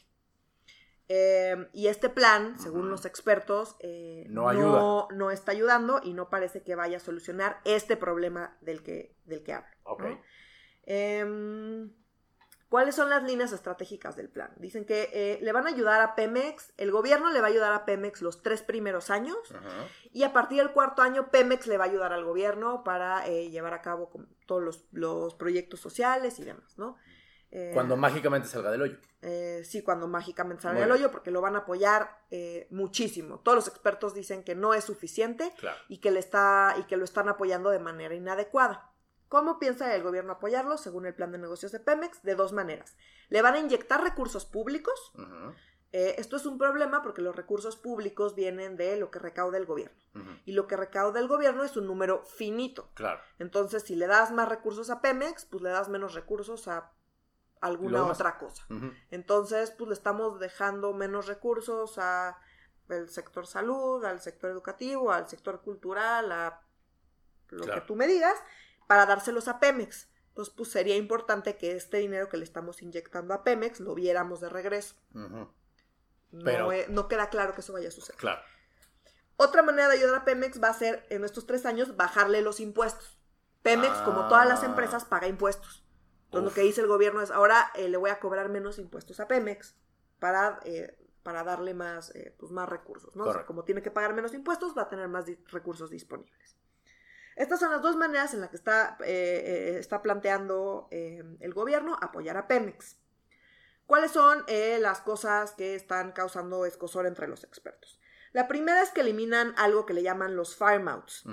Eh, 1.08 1.68
y 1.72 1.88
este 1.88 2.08
plan, 2.08 2.58
según 2.58 2.88
los 2.90 3.04
expertos, 3.04 3.76
eh, 3.80 4.26
No 4.28 4.48
ayuda. 4.48 4.64
no, 4.64 5.08
no 5.12 5.30
está 5.30 5.52
ayudando 5.52 6.00
y 6.02 6.14
no 6.14 6.30
parece 6.30 6.62
que 6.62 6.74
vaya 6.74 6.96
a 6.98 7.00
solucionar 7.00 7.60
este 7.64 7.96
problema 7.96 8.56
del 8.60 8.82
que, 8.82 9.16
del 9.24 9.42
que 9.42 9.52
hablo. 9.52 9.68
Em, 10.84 11.92
¿Cuáles 12.68 12.94
son 12.94 13.10
las 13.10 13.22
líneas 13.22 13.52
estratégicas 13.52 14.16
del 14.16 14.30
plan? 14.30 14.50
Dicen 14.56 14.86
que 14.86 15.10
eh, 15.12 15.38
le 15.42 15.52
van 15.52 15.66
a 15.66 15.68
ayudar 15.68 16.00
a 16.00 16.14
Pemex, 16.14 16.72
el 16.78 16.90
gobierno 16.90 17.30
le 17.30 17.42
va 17.42 17.48
a 17.48 17.50
ayudar 17.50 17.74
a 17.74 17.84
Pemex 17.84 18.22
los 18.22 18.42
tres 18.42 18.62
primeros 18.62 19.10
años 19.10 19.36
y 20.10 20.22
a 20.22 20.32
partir 20.32 20.56
del 20.56 20.72
cuarto 20.72 21.02
año 21.02 21.30
Pemex 21.30 21.66
le 21.66 21.76
va 21.76 21.84
a 21.84 21.88
ayudar 21.88 22.14
al 22.14 22.24
gobierno 22.24 22.82
para 22.82 23.26
eh, 23.28 23.50
llevar 23.50 23.74
a 23.74 23.82
cabo 23.82 24.10
todos 24.46 24.86
los, 24.90 25.34
proyectos 25.34 25.80
sociales 25.80 26.38
y 26.38 26.44
demás, 26.44 26.78
¿no? 26.78 26.96
Eh, 27.54 27.70
cuando 27.74 27.96
mágicamente 27.96 28.48
salga 28.48 28.70
del 28.70 28.82
hoyo. 28.82 28.98
sí, 29.62 29.82
cuando 29.82 30.08
mágicamente 30.08 30.62
salga 30.62 30.80
del 30.80 30.90
hoyo, 30.90 31.12
porque 31.12 31.30
lo 31.30 31.40
van 31.40 31.54
a 31.54 31.60
apoyar 31.60 32.18
muchísimo. 32.70 33.40
Todos 33.40 33.56
los 33.56 33.68
expertos 33.68 34.14
dicen 34.14 34.42
que 34.42 34.54
no 34.54 34.74
es 34.74 34.84
suficiente 34.84 35.52
y, 35.88 35.98
que 35.98 36.10
le 36.10 36.18
está, 36.18 36.74
y 36.78 36.84
que 36.84 36.96
lo 36.96 37.04
están 37.04 37.28
apoyando 37.28 37.70
de 37.70 37.78
manera 37.78 38.14
inadecuada. 38.14 38.92
¿Cómo 39.32 39.58
piensa 39.58 39.94
el 39.94 40.02
gobierno 40.02 40.32
apoyarlo? 40.32 40.76
Según 40.76 41.06
el 41.06 41.14
plan 41.14 41.32
de 41.32 41.38
negocios 41.38 41.72
de 41.72 41.80
Pemex, 41.80 42.22
de 42.22 42.34
dos 42.34 42.52
maneras. 42.52 42.98
Le 43.30 43.40
van 43.40 43.54
a 43.54 43.60
inyectar 43.60 44.02
recursos 44.02 44.44
públicos. 44.44 45.10
Eh, 45.92 46.16
esto 46.18 46.36
es 46.36 46.44
un 46.44 46.58
problema 46.58 47.02
porque 47.02 47.22
los 47.22 47.34
recursos 47.34 47.76
públicos 47.76 48.34
vienen 48.34 48.76
de 48.76 48.96
lo 48.98 49.10
que 49.10 49.18
recauda 49.18 49.56
el 49.56 49.64
gobierno. 49.64 49.96
Y 50.44 50.52
lo 50.52 50.66
que 50.66 50.76
recauda 50.76 51.18
el 51.18 51.28
gobierno 51.28 51.64
es 51.64 51.78
un 51.78 51.86
número 51.86 52.24
finito. 52.24 52.90
Claro. 52.92 53.20
Entonces, 53.38 53.84
si 53.84 53.96
le 53.96 54.06
das 54.06 54.32
más 54.32 54.50
recursos 54.50 54.90
a 54.90 55.00
Pemex, 55.00 55.46
pues 55.46 55.62
le 55.62 55.70
das 55.70 55.88
menos 55.88 56.12
recursos 56.12 56.68
a 56.68 56.92
alguna 57.62 58.04
otra 58.04 58.38
cosa. 58.38 58.66
Entonces, 59.10 59.70
pues 59.70 59.88
le 59.88 59.94
estamos 59.94 60.38
dejando 60.40 60.92
menos 60.92 61.26
recursos 61.26 61.96
a 61.96 62.36
el 62.88 63.08
sector 63.08 63.46
salud, 63.46 64.04
al 64.04 64.20
sector 64.20 64.50
educativo, 64.50 65.12
al 65.12 65.28
sector 65.28 65.62
cultural, 65.62 66.30
a 66.32 66.60
lo 67.48 67.64
que 67.64 67.80
tú 67.82 67.94
me 67.96 68.06
digas 68.06 68.36
para 68.86 69.06
dárselos 69.06 69.48
a 69.48 69.60
Pemex. 69.60 70.08
Entonces, 70.28 70.52
pues 70.56 70.70
sería 70.70 70.96
importante 70.96 71.56
que 71.56 71.76
este 71.76 71.98
dinero 71.98 72.28
que 72.28 72.36
le 72.36 72.44
estamos 72.44 72.82
inyectando 72.82 73.32
a 73.32 73.44
Pemex 73.44 73.80
lo 73.80 73.94
viéramos 73.94 74.40
de 74.40 74.48
regreso. 74.48 74.96
no, 76.32 77.08
queda 77.08 77.30
claro 77.30 77.54
que 77.54 77.60
eso 77.60 77.72
vaya 77.72 77.88
a 77.88 77.92
suceder. 77.92 78.18
Claro. 78.18 78.42
Otra 79.36 79.62
manera 79.62 79.88
de 79.88 79.98
ayudar 79.98 80.16
a 80.16 80.24
Pemex 80.24 80.60
va 80.62 80.68
a 80.68 80.74
ser 80.74 81.06
en 81.10 81.24
estos 81.24 81.46
tres 81.46 81.64
años 81.64 81.96
bajarle 81.96 82.42
los 82.42 82.58
impuestos. 82.58 83.18
Pemex, 83.62 83.92
como 83.98 84.26
todas 84.26 84.48
las 84.48 84.62
ah. 84.64 84.66
empresas, 84.66 85.04
paga 85.04 85.28
impuestos. 85.28 85.81
Entonces, 86.32 86.50
lo 86.50 86.54
que 86.54 86.66
dice 86.66 86.80
el 86.80 86.86
gobierno 86.86 87.20
es, 87.20 87.30
ahora 87.30 87.70
eh, 87.74 87.90
le 87.90 87.98
voy 87.98 88.08
a 88.08 88.18
cobrar 88.18 88.48
menos 88.48 88.78
impuestos 88.78 89.20
a 89.20 89.28
Pemex 89.28 89.76
para, 90.18 90.60
eh, 90.64 90.96
para 91.22 91.44
darle 91.44 91.74
más, 91.74 92.10
eh, 92.14 92.34
pues 92.38 92.50
más 92.52 92.66
recursos. 92.66 93.14
¿no? 93.14 93.26
como 93.44 93.64
tiene 93.64 93.82
que 93.82 93.90
pagar 93.90 94.14
menos 94.14 94.32
impuestos, 94.32 94.74
va 94.76 94.82
a 94.82 94.88
tener 94.88 95.08
más 95.08 95.26
recursos 95.48 95.90
disponibles. 95.90 96.56
Estas 97.36 97.60
son 97.60 97.70
las 97.70 97.82
dos 97.82 97.96
maneras 97.96 98.32
en 98.32 98.40
las 98.40 98.48
que 98.48 98.56
está, 98.56 98.96
está 99.04 100.00
planteando 100.00 100.88
el 100.90 101.52
gobierno 101.54 101.98
apoyar 102.00 102.38
a 102.38 102.46
Pemex. 102.46 102.96
¿Cuáles 103.86 104.12
son 104.12 104.44
las 104.48 105.00
cosas 105.00 105.52
que 105.52 105.74
están 105.74 106.12
causando 106.12 106.66
escosor 106.66 107.06
entre 107.06 107.28
los 107.28 107.44
expertos? 107.44 108.00
La 108.32 108.48
primera 108.48 108.82
es 108.82 108.90
que 108.90 109.00
eliminan 109.02 109.54
algo 109.56 109.86
que 109.86 109.94
le 109.94 110.02
llaman 110.02 110.36
los 110.36 110.56
farmouts. 110.56 111.24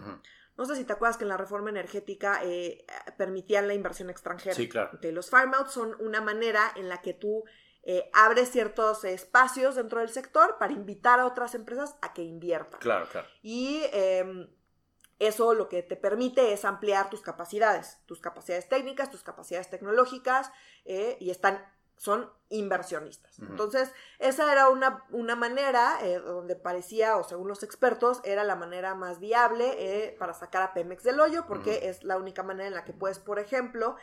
No 0.59 0.65
sé 0.65 0.75
si 0.75 0.83
te 0.83 0.93
acuerdas 0.93 1.17
que 1.17 1.23
en 1.23 1.29
la 1.29 1.37
reforma 1.37 1.69
energética 1.71 2.41
permitían 3.17 3.67
la 3.67 3.73
inversión 3.73 4.09
extranjera. 4.09 4.53
Sí, 4.55 4.69
claro. 4.69 4.99
los 5.01 5.29
farmouts 5.29 5.71
son 5.71 5.95
una 5.99 6.21
manera 6.21 6.71
en 6.75 6.89
la 6.89 7.01
que 7.01 7.13
tú 7.13 7.45
abres 8.13 8.51
ciertos 8.51 9.03
espacios 9.05 9.75
dentro 9.75 10.01
del 10.01 10.09
sector 10.09 10.57
para 10.59 10.73
invitar 10.73 11.19
a 11.19 11.25
otras 11.25 11.55
empresas 11.55 11.95
a 12.01 12.13
que 12.13 12.21
inviertan. 12.21 12.79
Claro, 12.79 13.07
claro. 13.09 13.27
Y 13.41 13.81
em, 13.93 14.47
eso 15.19 15.53
lo 15.53 15.67
que 15.67 15.83
te 15.83 15.97
permite 15.97 16.53
es 16.53 16.63
ampliar 16.63 17.09
tus 17.09 17.21
capacidades, 17.21 17.99
tus 18.05 18.21
capacidades 18.21 18.69
técnicas, 18.69 19.11
tus 19.11 19.21
capacidades 19.21 19.69
tecnológicas, 19.69 20.49
eh, 20.85 21.17
y 21.19 21.29
están, 21.29 21.61
son 21.99 22.31
inversionistas. 22.47 23.37
Entonces, 23.39 23.91
esa 24.17 24.51
era 24.51 24.69
una, 24.69 25.05
una 25.11 25.35
manera 25.35 25.99
eh, 26.01 26.17
donde 26.17 26.55
parecía, 26.55 27.17
o 27.17 27.23
según 27.23 27.47
los 27.47 27.61
expertos, 27.61 28.21
era 28.23 28.43
la 28.43 28.55
manera 28.55 28.95
más 28.95 29.19
viable 29.19 29.75
eh, 29.77 30.15
para 30.17 30.33
sacar 30.33 30.63
a 30.63 30.73
Pemex 30.73 31.03
del 31.03 31.19
hoyo, 31.19 31.45
porque 31.45 31.89
es 31.89 32.03
la 32.03 32.17
única 32.17 32.41
manera 32.41 32.67
en 32.67 32.73
la 32.73 32.85
que 32.85 32.93
puedes, 32.93 33.19
por 33.19 33.37
ejemplo, 33.37 33.97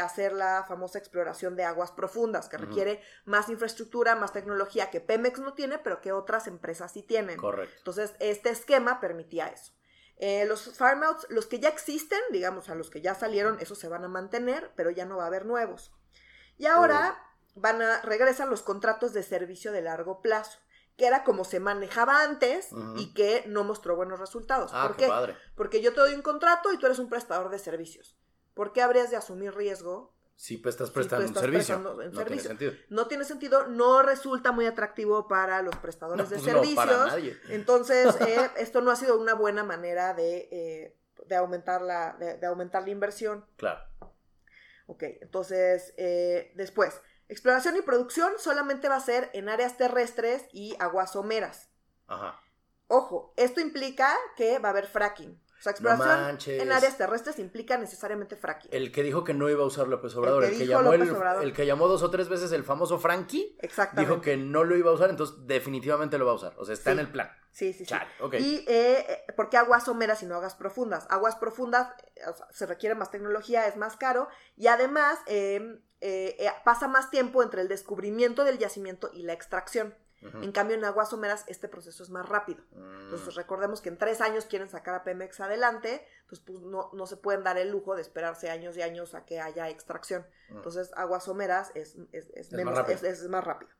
hacer 0.00 0.32
la 0.32 0.64
famosa 0.68 0.98
exploración 0.98 1.56
de 1.56 1.64
aguas 1.64 1.90
profundas, 1.90 2.48
que 2.48 2.56
requiere 2.56 3.02
más 3.24 3.48
infraestructura, 3.48 4.14
más 4.14 4.32
tecnología 4.32 4.88
que 4.90 5.00
Pemex 5.00 5.40
no 5.40 5.54
tiene, 5.54 5.78
pero 5.78 6.00
que 6.00 6.12
otras 6.12 6.46
empresas 6.46 6.92
sí 6.92 7.02
tienen. 7.02 7.38
Correcto. 7.38 7.74
Entonces, 7.78 8.14
este 8.20 8.50
esquema 8.50 9.00
permitía 9.00 9.48
eso. 9.48 9.72
Eh, 10.16 10.44
los 10.46 10.76
farmouts, 10.76 11.26
los 11.28 11.46
que 11.46 11.58
ya 11.58 11.68
existen, 11.68 12.20
digamos, 12.30 12.68
a 12.68 12.74
los 12.74 12.90
que 12.90 13.00
ya 13.00 13.14
salieron, 13.14 13.58
esos 13.60 13.78
se 13.78 13.88
van 13.88 14.04
a 14.04 14.08
mantener, 14.08 14.70
pero 14.76 14.90
ya 14.90 15.04
no 15.06 15.16
va 15.16 15.24
a 15.24 15.26
haber 15.26 15.44
nuevos. 15.44 15.92
Y 16.58 16.66
ahora 16.66 17.22
van 17.54 17.82
a, 17.82 18.00
regresan 18.02 18.50
los 18.50 18.62
contratos 18.62 19.12
de 19.12 19.22
servicio 19.22 19.72
de 19.72 19.82
largo 19.82 20.20
plazo, 20.20 20.58
que 20.96 21.06
era 21.06 21.24
como 21.24 21.44
se 21.44 21.60
manejaba 21.60 22.22
antes 22.22 22.68
y 22.96 23.12
que 23.14 23.44
no 23.46 23.64
mostró 23.64 23.96
buenos 23.96 24.20
resultados. 24.20 24.70
Ah, 24.74 24.86
¿Por 24.86 24.96
qué? 24.96 25.08
Padre. 25.08 25.36
Porque 25.56 25.82
yo 25.82 25.92
te 25.92 26.00
doy 26.00 26.14
un 26.14 26.22
contrato 26.22 26.72
y 26.72 26.78
tú 26.78 26.86
eres 26.86 26.98
un 26.98 27.08
prestador 27.08 27.50
de 27.50 27.58
servicios. 27.58 28.16
¿Por 28.54 28.72
qué 28.72 28.82
habrías 28.82 29.10
de 29.10 29.16
asumir 29.16 29.54
riesgo 29.54 30.14
Sí, 30.36 30.58
pues 30.58 30.74
estás 30.74 30.90
prestando 30.90 31.28
un 31.28 31.34
servicio. 31.34 31.78
no 31.78 32.24
tiene 32.24 32.42
sentido. 32.42 32.72
No 32.88 33.06
tiene 33.06 33.24
sentido, 33.24 33.66
no 33.68 34.02
resulta 34.02 34.52
muy 34.52 34.66
atractivo 34.66 35.28
para 35.28 35.62
los 35.62 35.76
prestadores 35.76 36.28
de 36.30 36.36
pues 36.36 36.44
servicios. 36.44 36.86
No, 36.86 36.92
para 36.92 37.06
nadie. 37.06 37.38
Entonces, 37.48 38.14
eh, 38.20 38.50
esto 38.56 38.80
no 38.80 38.90
ha 38.90 38.96
sido 38.96 39.18
una 39.18 39.34
buena 39.34 39.64
manera 39.64 40.12
de, 40.14 40.48
eh, 40.50 40.96
de 41.26 41.36
aumentar, 41.36 41.82
la, 41.82 42.16
de, 42.18 42.44
aumentar 42.46 42.82
la 42.82 42.90
inversión. 42.90 43.44
Claro. 43.56 43.80
Ok, 44.86 45.02
entonces, 45.20 45.94
eh, 45.96 46.52
después, 46.56 47.00
exploración 47.28 47.76
y 47.76 47.82
producción 47.82 48.32
solamente 48.38 48.88
va 48.88 48.96
a 48.96 49.00
ser 49.00 49.30
en 49.32 49.48
áreas 49.48 49.76
terrestres 49.76 50.46
y 50.52 50.76
aguas 50.78 51.12
someras. 51.12 51.70
Ajá. 52.06 52.40
Ojo, 52.86 53.32
esto 53.36 53.60
implica 53.60 54.14
que 54.36 54.58
va 54.58 54.68
a 54.68 54.72
haber 54.72 54.86
fracking 54.86 55.40
sea, 55.64 55.72
exploración 55.72 56.38
en 56.46 56.72
áreas 56.72 56.96
terrestres 56.96 57.38
implica 57.38 57.76
necesariamente 57.78 58.36
fracking. 58.36 58.70
El 58.72 58.92
que 58.92 59.02
dijo 59.02 59.24
que 59.24 59.34
no 59.34 59.48
iba 59.48 59.62
a 59.62 59.66
usar 59.66 59.88
López 59.88 60.14
Obrador, 60.16 60.44
el 60.44 60.56
que, 60.56 60.66
llamó, 60.66 60.92
el, 60.92 61.52
que 61.52 61.66
llamó 61.66 61.88
dos 61.88 62.02
o 62.02 62.10
tres 62.10 62.28
veces 62.28 62.52
el 62.52 62.64
famoso 62.64 62.98
Frankie, 62.98 63.56
dijo 63.96 64.20
que 64.20 64.36
no 64.36 64.64
lo 64.64 64.76
iba 64.76 64.90
a 64.90 64.94
usar, 64.94 65.10
entonces 65.10 65.46
definitivamente 65.46 66.18
lo 66.18 66.26
va 66.26 66.32
a 66.32 66.36
usar. 66.36 66.54
O 66.58 66.64
sea, 66.64 66.74
está 66.74 66.92
en 66.92 66.98
el 67.00 67.10
plan. 67.10 67.30
Sí, 67.50 67.72
sí, 67.72 67.84
sí. 67.84 67.94
Y 68.40 68.64
eh, 68.66 69.24
¿por 69.36 69.48
qué 69.48 69.56
aguas 69.56 69.84
someras 69.84 70.22
y 70.24 70.26
no 70.26 70.34
aguas 70.34 70.56
profundas? 70.56 71.06
Aguas 71.08 71.36
profundas 71.36 71.88
se 72.50 72.66
requiere 72.66 72.96
más 72.96 73.12
tecnología, 73.12 73.68
es 73.68 73.76
más 73.76 73.96
caro 73.96 74.28
y 74.56 74.66
además 74.66 75.20
em, 75.26 75.80
eh, 76.00 76.36
eh, 76.38 76.50
pasa 76.64 76.88
más 76.88 77.10
tiempo 77.10 77.44
entre 77.44 77.62
el 77.62 77.68
descubrimiento 77.68 78.42
del 78.42 78.58
yacimiento 78.58 79.10
y 79.14 79.22
la 79.22 79.34
extracción. 79.34 79.94
En 80.40 80.52
cambio, 80.52 80.76
en 80.76 80.84
aguas 80.84 81.10
someras 81.10 81.44
este 81.48 81.68
proceso 81.68 82.02
es 82.02 82.10
más 82.10 82.26
rápido. 82.28 82.62
Entonces, 82.72 83.34
mm. 83.34 83.36
recordemos 83.36 83.80
que 83.80 83.90
en 83.90 83.98
tres 83.98 84.20
años 84.20 84.46
quieren 84.46 84.68
sacar 84.68 84.94
a 84.94 85.04
Pemex 85.04 85.40
adelante, 85.40 86.06
pues, 86.28 86.40
pues 86.40 86.60
no, 86.60 86.90
no, 86.94 87.06
se 87.06 87.16
pueden 87.16 87.44
dar 87.44 87.58
el 87.58 87.70
lujo 87.70 87.94
de 87.94 88.02
esperarse 88.02 88.50
años 88.50 88.76
y 88.76 88.82
años 88.82 89.14
a 89.14 89.24
que 89.26 89.40
haya 89.40 89.68
extracción. 89.68 90.26
Entonces, 90.48 90.92
aguas 90.96 91.24
someras 91.24 91.72
es, 91.74 91.96
es, 92.12 92.30
es, 92.34 92.52
menos, 92.52 92.74
más 92.74 92.86
rápido. 92.86 93.08
Es, 93.08 93.28
más 93.28 93.44
rápido. 93.44 93.72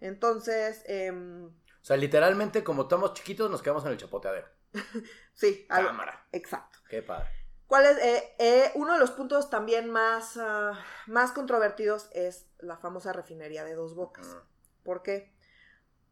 Entonces... 0.00 0.82
Em, 0.86 1.46
o 1.46 1.86
sea, 1.86 1.96
literalmente, 1.96 2.64
como 2.64 2.82
estamos 2.82 3.14
chiquitos, 3.14 3.50
nos 3.50 3.62
quedamos 3.62 3.84
en 3.84 3.92
el 3.92 3.98
chapoteadero. 3.98 4.48
sí. 5.34 5.66
Cámara. 5.68 6.26
exacto. 6.32 6.78
Qué 6.88 7.02
padre. 7.02 7.28
¿Cuál 7.66 7.86
es? 7.86 7.98
Eh, 7.98 8.34
eh, 8.38 8.72
uno 8.74 8.94
de 8.94 9.00
los 9.00 9.10
puntos 9.10 9.50
también 9.50 9.90
más, 9.90 10.36
ah, 10.36 10.78
más 11.06 11.32
controvertidos 11.32 12.08
es 12.12 12.46
la 12.58 12.76
famosa 12.76 13.12
refinería 13.12 13.64
de 13.64 13.74
dos 13.74 13.94
bocas. 13.94 14.36
¿Por 14.82 15.02
qué? 15.02 15.33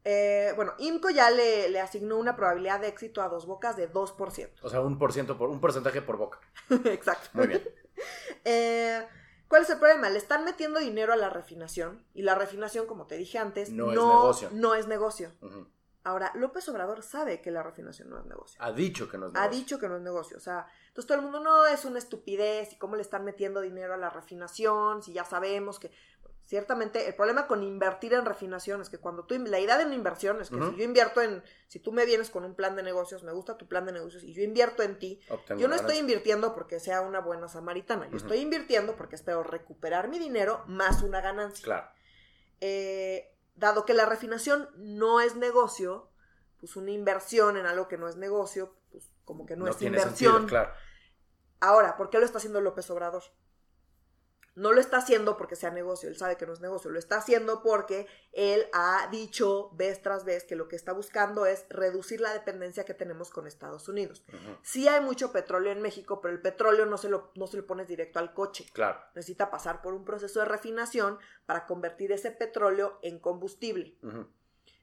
Eh, 0.05 0.51
bueno, 0.55 0.73
IMCO 0.79 1.09
ya 1.09 1.29
le, 1.29 1.79
asignó 1.79 2.17
una 2.17 2.35
probabilidad 2.35 2.81
de 2.81 2.87
éxito 2.87 3.21
a 3.21 3.29
dos 3.29 3.45
bocas 3.45 3.77
de 3.77 3.91
2%. 3.91 4.49
O 4.61 4.69
sea, 4.69 4.81
un, 4.81 4.97
por 4.97 5.13
ciento 5.13 5.37
por, 5.37 5.49
un 5.49 5.61
porcentaje 5.61 6.01
por 6.01 6.17
boca. 6.17 6.39
Exacto. 6.85 7.29
Muy 7.33 7.47
bien. 7.47 7.63
Eh, 8.43 9.07
¿Cuál 9.47 9.61
es 9.61 9.69
el 9.69 9.77
problema? 9.77 10.09
Le 10.09 10.17
están 10.17 10.43
metiendo 10.43 10.79
dinero 10.79 11.13
a 11.13 11.15
la 11.15 11.29
refinación 11.29 12.03
y 12.13 12.23
la 12.23 12.35
refinación, 12.35 12.87
como 12.87 13.05
te 13.05 13.15
dije 13.15 13.37
antes, 13.37 13.69
no, 13.69 13.91
es 13.91 13.95
negocio. 13.95 14.49
No 14.51 14.75
es 14.75 14.87
negocio. 14.87 15.31
Ahora, 16.03 16.31
López 16.35 16.67
Obrador 16.67 17.01
sabe 17.03 17.39
que 17.39 17.51
la 17.51 17.63
refinación 17.63 18.09
no 18.09 18.19
es 18.19 18.25
negocio. 18.25 18.61
Ha 18.61 18.71
dicho 18.73 19.07
que 19.07 19.17
no 19.17 19.27
es 19.27 19.33
negocio. 19.33 19.49
Ha 19.49 19.53
dicho 19.53 19.79
que 19.79 19.87
no 19.87 19.95
es 19.95 20.01
negocio. 20.01 20.37
O 20.37 20.39
sea, 20.39 20.65
entonces 20.87 21.07
todo 21.07 21.19
el 21.19 21.23
mundo 21.23 21.39
no 21.39 21.65
es 21.65 21.85
una 21.85 21.99
estupidez 21.99 22.73
y 22.73 22.77
cómo 22.77 22.95
le 22.95 23.03
están 23.03 23.23
metiendo 23.23 23.61
dinero 23.61 23.93
a 23.93 23.97
la 23.97 24.09
refinación, 24.09 25.01
si 25.01 25.13
ya 25.13 25.23
sabemos 25.23 25.79
que 25.79 25.91
ciertamente 26.45 27.07
el 27.07 27.15
problema 27.15 27.47
con 27.47 27.63
invertir 27.63 28.13
en 28.13 28.25
refinación 28.25 28.81
es 28.81 28.89
que 28.89 28.97
cuando 28.97 29.25
tú, 29.25 29.37
la 29.39 29.59
idea 29.59 29.77
de 29.77 29.85
una 29.85 29.95
inversión 29.95 30.41
es 30.41 30.49
que 30.49 30.55
si 30.55 30.75
yo 30.75 30.83
invierto 30.83 31.21
en, 31.21 31.43
si 31.67 31.79
tú 31.79 31.91
me 31.91 32.05
vienes 32.05 32.29
con 32.29 32.43
un 32.43 32.55
plan 32.55 32.75
de 32.75 32.83
negocios, 32.83 33.23
me 33.23 33.31
gusta 33.31 33.57
tu 33.57 33.67
plan 33.67 33.85
de 33.85 33.93
negocios 33.93 34.23
y 34.23 34.33
yo 34.33 34.43
invierto 34.43 34.83
en 34.83 34.99
ti, 34.99 35.19
yo 35.57 35.67
no 35.67 35.75
estoy 35.75 35.97
invirtiendo 35.97 36.53
porque 36.53 36.79
sea 36.79 37.01
una 37.01 37.19
buena 37.19 37.47
samaritana, 37.47 38.09
yo 38.09 38.17
estoy 38.17 38.39
invirtiendo 38.39 38.95
porque 38.95 39.15
espero 39.15 39.43
recuperar 39.43 40.09
mi 40.09 40.19
dinero 40.19 40.63
más 40.67 41.01
una 41.01 41.21
ganancia. 41.21 41.63
Claro. 41.63 41.87
Eh, 42.61 43.35
dado 43.55 43.85
que 43.85 43.93
la 43.93 44.05
refinación 44.05 44.69
no 44.75 45.21
es 45.21 45.35
negocio, 45.35 46.09
pues 46.59 46.75
una 46.75 46.91
inversión 46.91 47.57
en 47.57 47.65
algo 47.65 47.87
que 47.87 47.97
no 47.97 48.07
es 48.07 48.15
negocio, 48.15 48.75
pues 48.91 49.11
como 49.25 49.45
que 49.45 49.55
no, 49.55 49.67
es 49.67 49.81
inversión. 49.81 50.47
claro. 50.47 50.71
Ahora, 51.59 51.95
¿por 51.95 52.09
qué 52.09 52.19
lo 52.19 52.25
está 52.25 52.39
haciendo 52.39 52.59
López 52.59 52.89
Obrador? 52.89 53.23
No 54.55 54.71
lo 54.71 54.79
está 54.79 54.97
haciendo 54.97 55.37
porque 55.37 55.55
sea 55.55 55.71
negocio, 55.71 56.09
él 56.09 56.17
sabe 56.17 56.37
que 56.37 56.45
no 56.45 56.53
es 56.53 56.61
negocio, 56.61 56.91
lo 56.91 56.99
está 56.99 57.17
haciendo 57.17 57.63
porque 57.63 58.07
él 58.31 58.67
ha 58.73 59.07
dicho 59.11 59.71
vez 59.73 60.01
tras 60.01 60.25
vez 60.25 60.43
que 60.43 60.55
lo 60.55 60.67
que 60.67 60.75
está 60.75 60.93
buscando 60.93 61.45
es 61.45 61.65
reducir 61.69 62.21
la 62.21 62.33
dependencia 62.33 62.85
que 62.85 62.93
tenemos 62.93 63.31
con 63.31 63.47
Estados 63.47 63.87
Unidos. 63.87 64.23
Sí 64.61 64.87
hay 64.87 65.01
mucho 65.01 65.31
petróleo 65.31 65.71
en 65.71 65.81
México, 65.81 66.21
pero 66.21 66.33
el 66.33 66.41
petróleo 66.41 66.85
no 66.85 66.97
se 66.97 67.09
lo, 67.09 67.31
no 67.35 67.47
se 67.47 67.57
lo 67.57 67.65
pones 67.65 67.87
directo 67.87 68.19
al 68.19 68.33
coche. 68.33 68.65
Claro. 68.73 68.99
Necesita 69.15 69.49
pasar 69.49 69.81
por 69.81 69.93
un 69.93 70.05
proceso 70.05 70.39
de 70.39 70.45
refinación 70.45 71.17
para 71.45 71.65
convertir 71.65 72.11
ese 72.11 72.31
petróleo 72.31 72.99
en 73.01 73.19
combustible. 73.19 73.97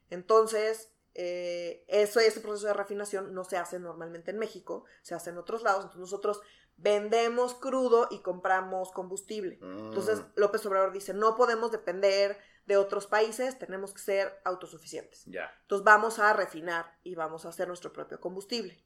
Entonces, 0.09 0.91
eh, 1.13 1.83
eso, 1.87 2.19
ese 2.19 2.39
proceso 2.39 2.67
de 2.67 2.73
refinación 2.73 3.33
no 3.33 3.43
se 3.43 3.57
hace 3.57 3.79
normalmente 3.79 4.31
en 4.31 4.37
México, 4.37 4.85
se 5.01 5.13
hace 5.13 5.29
en 5.29 5.37
otros 5.37 5.63
lados. 5.63 5.83
Entonces 5.83 6.01
nosotros 6.01 6.41
vendemos 6.77 7.53
crudo 7.53 8.07
y 8.09 8.19
compramos 8.19 8.91
combustible. 8.91 9.59
Entonces 9.61 10.19
Mm. 10.19 10.25
López 10.35 10.65
Obrador 10.65 10.91
dice, 10.91 11.13
no 11.13 11.35
podemos 11.35 11.71
depender 11.71 12.37
de 12.65 12.77
otros 12.77 13.07
países, 13.07 13.57
tenemos 13.57 13.93
que 13.93 13.99
ser 13.99 14.39
autosuficientes. 14.43 15.25
Entonces 15.61 15.83
vamos 15.83 16.19
a 16.19 16.33
refinar 16.33 16.97
y 17.03 17.15
vamos 17.15 17.45
a 17.45 17.49
hacer 17.49 17.67
nuestro 17.67 17.91
propio 17.91 18.19
combustible. 18.19 18.83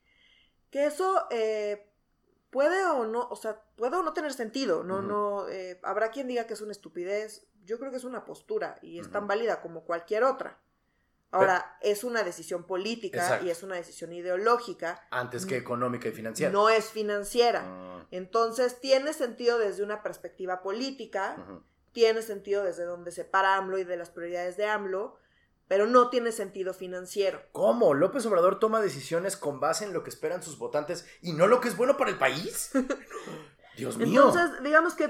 Que 0.71 0.85
eso 0.85 1.27
eh, 1.29 1.91
puede 2.49 2.85
o 2.85 3.05
no, 3.05 3.27
o 3.29 3.35
sea, 3.35 3.61
puede 3.75 3.95
o 3.97 4.03
no 4.03 4.13
tener 4.13 4.33
sentido. 4.33 4.83
No, 4.83 5.01
no, 5.01 5.47
eh, 5.49 5.79
habrá 5.83 6.11
quien 6.11 6.27
diga 6.27 6.47
que 6.47 6.53
es 6.53 6.61
una 6.61 6.71
estupidez. 6.71 7.47
Yo 7.63 7.79
creo 7.79 7.91
que 7.91 7.97
es 7.97 8.03
una 8.03 8.25
postura 8.25 8.77
y 8.81 8.99
es 8.99 9.09
tan 9.11 9.27
válida 9.27 9.61
como 9.61 9.83
cualquier 9.85 10.23
otra. 10.23 10.59
Ahora, 11.35 11.77
es 11.81 12.03
una 12.03 12.23
decisión 12.23 12.63
política 12.65 13.21
Exacto. 13.21 13.45
y 13.45 13.49
es 13.49 13.63
una 13.63 13.75
decisión 13.75 14.13
ideológica, 14.13 15.05
Antes 15.11 15.45
que 15.45 15.57
económica 15.57 16.07
y 16.07 16.11
financiera. 16.11 16.51
no 16.51 16.69
es 16.69 16.89
financiera. 16.89 17.63
Ah, 17.65 18.05
Entonces, 18.11 18.79
tiene 18.79 19.13
sentido 19.13 19.57
desde 19.57 19.83
una 19.83 20.01
perspectiva 20.03 20.61
política, 20.61 21.37
tiene 21.91 22.21
sentido 22.21 22.63
desde 22.63 22.85
donde 22.85 23.11
se 23.11 23.25
para 23.25 23.55
AMLO 23.55 23.77
y 23.77 23.83
de 23.83 23.97
las 23.97 24.09
prioridades 24.09 24.57
de 24.57 24.65
AMLO, 24.65 25.17
pero 25.67 25.87
no 25.87 26.09
tiene 26.09 26.31
sentido 26.31 26.73
financiero. 26.73 27.41
¿Cómo? 27.51 27.93
¿López 27.93 28.25
Obrador 28.27 28.59
toma 28.59 28.81
decisiones 28.81 29.35
con 29.35 29.59
base 29.59 29.85
en 29.85 29.93
lo 29.93 30.03
que 30.03 30.09
esperan 30.11 30.43
sus 30.43 30.59
votantes 30.59 31.07
y 31.21 31.33
no 31.33 31.47
lo 31.47 31.59
que 31.59 31.69
es 31.69 31.77
bueno 31.77 31.97
para 31.97 32.11
el 32.11 32.17
país? 32.17 32.71
Dios 33.77 33.97
mío. 33.97 34.27
Entonces, 34.27 34.63
digamos 34.63 34.93
que 34.95 35.09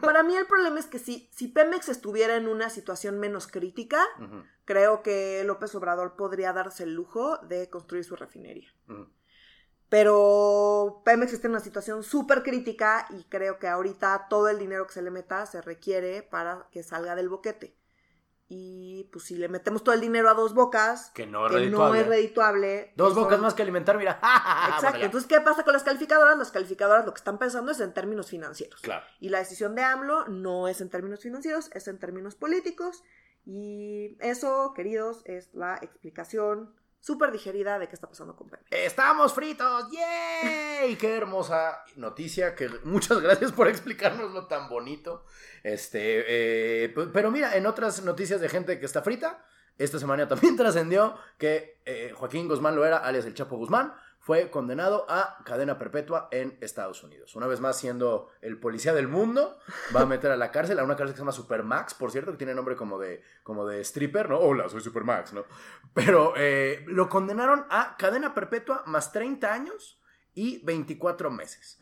para 0.00 0.22
mí 0.22 0.36
el 0.36 0.46
problema 0.46 0.78
es 0.78 0.86
que 0.86 0.98
si, 0.98 1.28
si 1.34 1.48
Pemex 1.48 1.88
estuviera 1.88 2.36
en 2.36 2.48
una 2.48 2.70
situación 2.70 3.18
menos 3.18 3.46
crítica, 3.46 4.00
creo 4.64 5.02
que 5.02 5.42
López 5.44 5.74
Obrador 5.74 6.16
podría 6.16 6.52
darse 6.52 6.84
el 6.84 6.94
lujo 6.94 7.38
de 7.38 7.68
construir 7.70 8.04
su 8.04 8.16
refinería. 8.16 8.72
Pero 9.88 11.02
Pemex 11.04 11.32
está 11.32 11.46
en 11.46 11.52
una 11.52 11.60
situación 11.60 12.02
súper 12.02 12.42
crítica 12.42 13.06
y 13.10 13.24
creo 13.24 13.58
que 13.58 13.68
ahorita 13.68 14.26
todo 14.28 14.48
el 14.48 14.58
dinero 14.58 14.86
que 14.86 14.94
se 14.94 15.02
le 15.02 15.10
meta 15.10 15.46
se 15.46 15.62
requiere 15.62 16.22
para 16.22 16.68
que 16.72 16.82
salga 16.82 17.14
del 17.14 17.28
boquete. 17.28 17.76
Y 18.48 19.08
pues 19.12 19.24
si 19.24 19.36
le 19.36 19.48
metemos 19.48 19.82
todo 19.82 19.94
el 19.94 20.00
dinero 20.00 20.30
a 20.30 20.34
dos 20.34 20.54
bocas, 20.54 21.10
Que 21.14 21.26
no 21.26 21.46
es 21.46 21.52
que 21.52 21.58
no 21.68 21.90
redituable. 21.90 22.00
es 22.00 22.06
redituable. 22.06 22.92
Dos 22.94 23.14
pues, 23.14 23.24
bocas 23.24 23.40
más 23.40 23.54
que 23.54 23.62
alimentar, 23.62 23.98
mira. 23.98 24.12
Exacto. 24.22 24.82
Bueno, 24.82 24.98
ya. 24.98 25.04
Entonces, 25.06 25.28
¿qué 25.28 25.40
pasa 25.40 25.64
con 25.64 25.72
las 25.72 25.82
calificadoras? 25.82 26.38
Las 26.38 26.52
calificadoras 26.52 27.04
lo 27.04 27.12
que 27.12 27.18
están 27.18 27.38
pensando 27.38 27.72
es 27.72 27.80
en 27.80 27.92
términos 27.92 28.28
financieros. 28.28 28.80
Claro. 28.82 29.04
Y 29.18 29.30
la 29.30 29.38
decisión 29.38 29.74
de 29.74 29.82
AMLO 29.82 30.28
no 30.28 30.68
es 30.68 30.80
en 30.80 30.90
términos 30.90 31.20
financieros, 31.22 31.70
es 31.72 31.88
en 31.88 31.98
términos 31.98 32.36
políticos. 32.36 33.02
Y 33.44 34.16
eso, 34.20 34.72
queridos, 34.76 35.22
es 35.24 35.52
la 35.52 35.76
explicación 35.82 36.75
súper 37.00 37.32
digerida 37.32 37.78
de 37.78 37.88
qué 37.88 37.94
está 37.94 38.08
pasando 38.08 38.34
con 38.34 38.48
Pemex. 38.48 38.66
¡Estamos 38.70 39.32
fritos! 39.32 39.90
¡Yay! 39.90 40.96
¡Qué 40.96 41.16
hermosa 41.16 41.82
noticia! 41.96 42.54
Que 42.54 42.68
muchas 42.84 43.20
gracias 43.20 43.52
por 43.52 43.68
explicárnoslo 43.68 44.46
tan 44.46 44.68
bonito. 44.68 45.24
Este, 45.62 46.24
eh, 46.84 46.94
pero 47.12 47.30
mira, 47.30 47.56
en 47.56 47.66
otras 47.66 48.02
noticias 48.02 48.40
de 48.40 48.48
gente 48.48 48.78
que 48.78 48.86
está 48.86 49.02
frita, 49.02 49.44
esta 49.78 49.98
semana 49.98 50.26
también 50.26 50.56
trascendió 50.56 51.16
que 51.38 51.80
eh, 51.84 52.12
Joaquín 52.14 52.48
Guzmán 52.48 52.76
Loera, 52.76 52.98
alias 52.98 53.26
el 53.26 53.34
Chapo 53.34 53.56
Guzmán, 53.56 53.92
fue 54.26 54.50
condenado 54.50 55.06
a 55.08 55.38
cadena 55.44 55.78
perpetua 55.78 56.26
en 56.32 56.58
Estados 56.60 57.04
Unidos. 57.04 57.36
Una 57.36 57.46
vez 57.46 57.60
más, 57.60 57.78
siendo 57.78 58.28
el 58.40 58.58
policía 58.58 58.92
del 58.92 59.06
mundo, 59.06 59.56
va 59.94 60.00
a 60.00 60.06
meter 60.06 60.32
a 60.32 60.36
la 60.36 60.50
cárcel, 60.50 60.80
a 60.80 60.82
una 60.82 60.96
cárcel 60.96 61.12
que 61.12 61.18
se 61.18 61.22
llama 61.22 61.30
Supermax, 61.30 61.94
por 61.94 62.10
cierto, 62.10 62.32
que 62.32 62.36
tiene 62.36 62.52
nombre 62.52 62.74
como 62.74 62.98
de, 62.98 63.22
como 63.44 63.64
de 63.64 63.82
stripper, 63.82 64.28
¿no? 64.28 64.40
Hola, 64.40 64.68
soy 64.68 64.80
Supermax, 64.80 65.32
¿no? 65.32 65.44
Pero 65.94 66.34
eh, 66.36 66.84
lo 66.88 67.08
condenaron 67.08 67.66
a 67.70 67.96
cadena 67.96 68.34
perpetua 68.34 68.82
más 68.86 69.12
30 69.12 69.52
años 69.54 70.00
y 70.38 70.58
24 70.64 71.30
meses. 71.30 71.78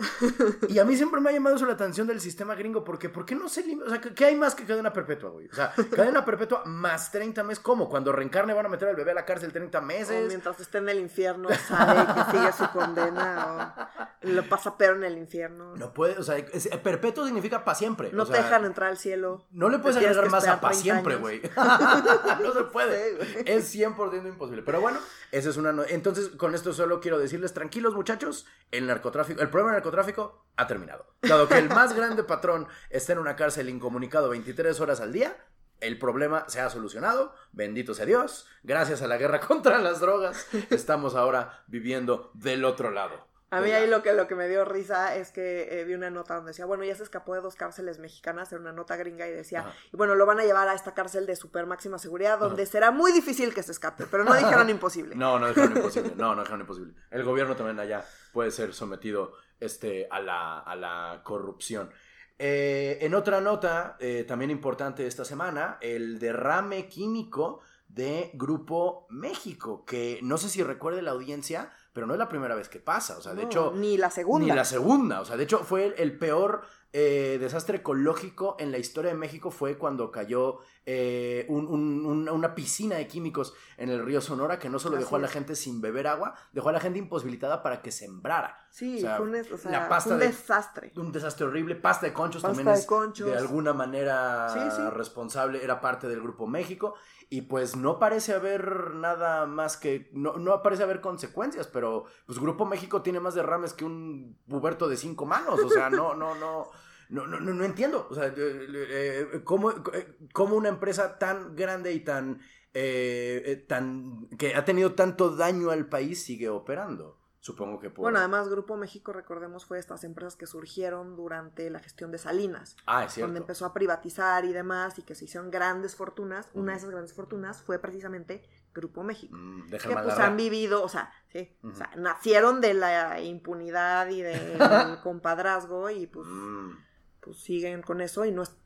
Y 0.68 0.78
a 0.78 0.84
mí 0.86 0.96
siempre 0.96 1.20
me 1.20 1.28
ha 1.28 1.32
llamado 1.32 1.56
eso 1.56 1.66
la 1.66 1.72
atención 1.74 2.06
del 2.06 2.20
sistema 2.20 2.54
gringo, 2.54 2.84
porque 2.84 3.08
¿por 3.08 3.26
qué 3.26 3.34
no 3.34 3.48
se 3.48 3.62
limita? 3.66 3.88
O 3.88 3.90
sea, 3.90 4.00
¿qué- 4.00 4.14
¿qué 4.14 4.24
hay 4.26 4.36
más 4.36 4.54
que 4.54 4.64
cadena 4.64 4.92
perpetua, 4.92 5.30
güey? 5.30 5.48
O 5.48 5.54
sea, 5.54 5.74
cadena 5.94 6.24
perpetua 6.24 6.62
más 6.64 7.10
30 7.10 7.42
meses, 7.42 7.62
¿cómo? 7.62 7.88
Cuando 7.88 8.12
reencarne 8.12 8.54
van 8.54 8.64
a 8.64 8.68
meter 8.68 8.88
al 8.88 8.94
bebé 8.96 9.10
a 9.10 9.14
la 9.14 9.24
cárcel 9.26 9.52
30 9.52 9.80
O 9.80 9.82
meses. 9.82 10.28
mientras 10.28 10.58
esté 10.60 10.78
en 10.78 10.88
el 10.88 11.00
infierno, 11.00 11.48
sabe 11.68 12.06
que 12.14 12.30
sigue 12.38 12.52
su 12.52 12.70
condena 12.70 13.74
o 14.22 14.26
lo 14.28 14.48
pasa 14.48 14.78
peor 14.78 14.96
en 14.98 15.04
el 15.04 15.18
infierno. 15.18 15.74
No 15.76 15.92
puede, 15.92 16.16
o 16.18 16.22
sea, 16.22 16.38
es- 16.38 16.68
perpetuo 16.82 17.26
significa 17.26 17.64
para 17.64 17.74
siempre. 17.74 18.10
No 18.12 18.22
o 18.22 18.26
te 18.26 18.36
dejan 18.36 18.64
entrar 18.64 18.88
al 18.90 18.98
cielo. 18.98 19.46
No 19.50 19.68
le 19.68 19.80
puedes 19.80 19.96
agregar 19.96 20.30
más 20.30 20.46
a 20.46 20.60
para 20.60 20.72
30 20.74 20.82
siempre, 20.82 21.16
güey. 21.16 21.42
no 22.40 22.52
se 22.52 22.62
puede. 22.72 23.24
Sí. 23.26 23.38
Es 23.46 23.74
100% 23.74 24.28
imposible. 24.28 24.62
Pero 24.62 24.80
bueno, 24.80 24.98
esa 25.32 25.50
es 25.50 25.56
una. 25.56 25.72
no- 25.72 25.82
Entonces, 25.84 26.28
con 26.28 26.54
esto 26.54 26.72
solo 26.72 27.00
quiero 27.00 27.18
decirles, 27.18 27.52
tranquilos, 27.52 27.94
muchachos, 27.94 28.43
el 28.70 28.86
narcotráfico, 28.86 29.40
el 29.40 29.50
problema 29.50 29.72
del 29.72 29.78
narcotráfico 29.78 30.46
ha 30.56 30.66
terminado. 30.66 31.06
Dado 31.22 31.48
que 31.48 31.58
el 31.58 31.68
más 31.68 31.92
grande 31.96 32.24
patrón 32.24 32.66
está 32.90 33.12
en 33.12 33.18
una 33.18 33.36
cárcel 33.36 33.68
incomunicado 33.68 34.28
23 34.30 34.78
horas 34.80 35.00
al 35.00 35.12
día. 35.12 35.36
El 35.80 35.98
problema 35.98 36.44
se 36.48 36.60
ha 36.60 36.70
solucionado, 36.70 37.34
bendito 37.52 37.94
sea 37.94 38.06
Dios, 38.06 38.46
gracias 38.62 39.02
a 39.02 39.06
la 39.06 39.18
guerra 39.18 39.40
contra 39.46 39.78
las 39.78 40.00
drogas, 40.00 40.46
estamos 40.70 41.14
ahora 41.14 41.64
viviendo 41.66 42.30
del 42.34 42.64
otro 42.64 42.90
lado. 42.90 43.33
A 43.50 43.60
mí 43.60 43.70
ahí 43.70 43.88
lo 43.88 44.02
que, 44.02 44.12
lo 44.14 44.26
que 44.26 44.34
me 44.34 44.48
dio 44.48 44.64
risa 44.64 45.14
es 45.14 45.30
que 45.30 45.80
eh, 45.80 45.84
vi 45.84 45.94
una 45.94 46.10
nota 46.10 46.34
donde 46.34 46.50
decía, 46.50 46.66
bueno, 46.66 46.82
ya 46.82 46.96
se 46.96 47.04
escapó 47.04 47.34
de 47.34 47.40
dos 47.40 47.54
cárceles 47.54 47.98
mexicanas, 48.00 48.50
era 48.50 48.60
una 48.60 48.72
nota 48.72 48.96
gringa 48.96 49.28
y 49.28 49.30
decía, 49.30 49.60
Ajá. 49.60 49.74
y 49.92 49.96
bueno, 49.96 50.16
lo 50.16 50.26
van 50.26 50.40
a 50.40 50.44
llevar 50.44 50.66
a 50.68 50.74
esta 50.74 50.92
cárcel 50.92 51.24
de 51.26 51.36
super 51.36 51.66
máxima 51.66 51.98
seguridad 51.98 52.38
donde 52.38 52.66
será 52.66 52.90
muy 52.90 53.12
difícil 53.12 53.54
que 53.54 53.62
se 53.62 53.72
escape, 53.72 54.06
pero 54.10 54.24
no 54.24 54.34
dijeron 54.34 54.68
imposible. 54.70 55.14
No, 55.14 55.38
no 55.38 55.46
dejaron 55.46 55.72
imposible. 55.76 56.12
No, 56.16 56.34
no 56.34 56.40
dejaron 56.40 56.62
imposible. 56.62 56.94
El 57.10 57.22
gobierno 57.22 57.54
también 57.54 57.78
allá 57.78 58.04
puede 58.32 58.50
ser 58.50 58.74
sometido 58.74 59.34
este, 59.60 60.08
a, 60.10 60.20
la, 60.20 60.58
a 60.58 60.74
la 60.74 61.20
corrupción. 61.22 61.90
Eh, 62.38 62.98
en 63.00 63.14
otra 63.14 63.40
nota, 63.40 63.96
eh, 64.00 64.24
también 64.26 64.50
importante 64.50 65.06
esta 65.06 65.24
semana, 65.24 65.78
el 65.80 66.18
derrame 66.18 66.88
químico 66.88 67.60
de 67.88 68.30
Grupo 68.34 69.06
México, 69.08 69.84
que 69.84 70.18
no 70.22 70.36
sé 70.36 70.48
si 70.48 70.62
recuerde 70.62 71.02
la 71.02 71.12
audiencia, 71.12 71.72
pero 71.94 72.06
no 72.08 72.12
es 72.12 72.18
la 72.18 72.28
primera 72.28 72.54
vez 72.56 72.68
que 72.68 72.80
pasa. 72.80 73.16
O 73.16 73.22
sea, 73.22 73.34
de 73.34 73.44
hecho, 73.44 73.72
ni 73.74 73.96
la 73.96 74.10
segunda. 74.10 74.46
ni 74.46 74.52
la 74.52 74.64
segunda. 74.64 75.20
O 75.20 75.24
sea, 75.24 75.36
de 75.36 75.44
hecho, 75.44 75.60
fue 75.60 75.86
el, 75.86 75.94
el 75.96 76.18
peor 76.18 76.62
eh, 76.96 77.38
desastre 77.40 77.78
ecológico 77.78 78.54
en 78.60 78.70
la 78.70 78.78
historia 78.78 79.10
de 79.10 79.18
México 79.18 79.50
fue 79.50 79.76
cuando 79.76 80.12
cayó 80.12 80.60
eh, 80.86 81.46
un- 81.48 81.66
un- 81.66 82.04
un- 82.06 82.28
una 82.28 82.54
piscina 82.54 82.96
de 82.96 83.08
químicos 83.08 83.54
en 83.78 83.88
el 83.88 84.04
río 84.04 84.20
Sonora 84.20 84.58
que 84.58 84.68
no 84.68 84.78
solo 84.78 84.96
Así 84.96 85.04
dejó 85.04 85.16
a 85.16 85.18
la 85.18 85.28
gente 85.28 85.56
sin 85.56 85.80
beber 85.80 86.06
agua, 86.06 86.34
dejó 86.52 86.68
a 86.68 86.72
la 86.72 86.78
gente 86.80 86.98
imposibilitada 86.98 87.62
para 87.62 87.80
que 87.80 87.90
sembrara. 87.90 88.58
Sí, 88.70 88.98
O 88.98 89.00
sea, 89.00 89.16
fue 89.16 89.26
un, 89.26 89.34
o 89.34 89.56
sea, 89.56 89.70
la 89.70 89.88
pasta 89.88 90.08
fue 90.10 90.12
un 90.14 90.20
de- 90.20 90.26
desastre. 90.26 90.92
Un 90.96 91.10
desastre 91.10 91.46
horrible. 91.46 91.74
Pasta 91.74 92.06
de 92.06 92.12
conchos 92.12 92.42
Pasta 92.42 92.54
también 92.58 92.74
de 92.74 92.80
es 92.80 92.86
conchos. 92.86 93.26
de 93.30 93.36
alguna 93.38 93.72
manera 93.72 94.50
Sí, 94.50 94.60
sí. 94.76 94.82
responsable, 94.90 95.64
era 95.64 95.80
parte 95.80 96.06
del 96.06 96.20
Grupo 96.20 96.46
México. 96.46 96.94
Y 97.30 97.40
pues 97.42 97.74
no 97.76 97.98
parece 97.98 98.34
haber 98.34 98.90
nada 98.94 99.46
más 99.46 99.78
que. 99.78 100.10
No, 100.12 100.36
no 100.36 100.62
parece 100.62 100.82
haber 100.82 101.00
consecuencias, 101.00 101.66
pero 101.66 102.04
pues 102.26 102.38
Grupo 102.38 102.66
México 102.66 103.00
tiene 103.02 103.18
más 103.20 103.34
derrames 103.34 103.72
que 103.72 103.86
un 103.86 104.38
puberto 104.46 104.86
de 104.86 104.98
cinco 104.98 105.24
manos. 105.24 105.58
O 105.64 105.68
sea, 105.70 105.88
no, 105.90 106.14
no, 106.14 106.34
no. 106.34 106.68
No, 107.08 107.26
no, 107.26 107.40
no, 107.40 107.52
no 107.52 107.64
entiendo. 107.64 108.06
O 108.10 108.14
sea, 108.14 108.26
eh, 108.26 108.32
eh, 108.36 109.40
¿cómo, 109.44 109.70
eh, 109.70 110.16
cómo 110.32 110.56
una 110.56 110.68
empresa 110.68 111.18
tan 111.18 111.54
grande 111.54 111.92
y 111.92 112.00
tan, 112.00 112.40
eh, 112.72 113.64
tan. 113.68 114.28
que 114.38 114.54
ha 114.54 114.64
tenido 114.64 114.94
tanto 114.94 115.36
daño 115.36 115.70
al 115.70 115.86
país 115.86 116.22
sigue 116.24 116.48
operando? 116.48 117.18
Supongo 117.44 117.78
que 117.78 117.90
por. 117.90 118.04
Bueno, 118.04 118.20
además 118.20 118.48
Grupo 118.48 118.74
México, 118.78 119.12
recordemos, 119.12 119.66
fue 119.66 119.78
estas 119.78 120.02
empresas 120.02 120.34
que 120.34 120.46
surgieron 120.46 121.14
durante 121.14 121.68
la 121.68 121.78
gestión 121.78 122.10
de 122.10 122.16
Salinas, 122.16 122.74
ah, 122.86 123.04
es 123.04 123.12
cierto. 123.12 123.26
donde 123.26 123.40
empezó 123.40 123.66
a 123.66 123.74
privatizar 123.74 124.46
y 124.46 124.54
demás 124.54 124.98
y 124.98 125.02
que 125.02 125.14
se 125.14 125.26
hicieron 125.26 125.50
grandes 125.50 125.94
fortunas. 125.94 126.48
Una 126.54 126.72
de 126.72 126.78
esas 126.78 126.88
grandes 126.88 127.12
fortunas 127.12 127.62
fue 127.62 127.78
precisamente 127.78 128.48
Grupo 128.72 129.02
México. 129.02 129.36
Mm, 129.36 129.68
que 129.68 129.94
pues 129.94 130.18
han 130.18 130.38
vivido, 130.38 130.82
o 130.82 130.88
sea, 130.88 131.12
sí, 131.30 131.54
o 131.62 131.74
sea, 131.74 131.90
nacieron 131.98 132.62
de 132.62 132.72
la 132.72 133.20
impunidad 133.20 134.08
y 134.08 134.22
del 134.22 134.58
compadrazgo 135.02 135.90
y 135.90 136.06
pues, 136.06 136.26
Mm. 136.26 136.78
Pues 137.24 137.38
siguen 137.38 137.82
con 137.82 138.00
eso 138.00 138.24
y 138.24 138.32
no 138.32 138.42
es, 138.42 138.56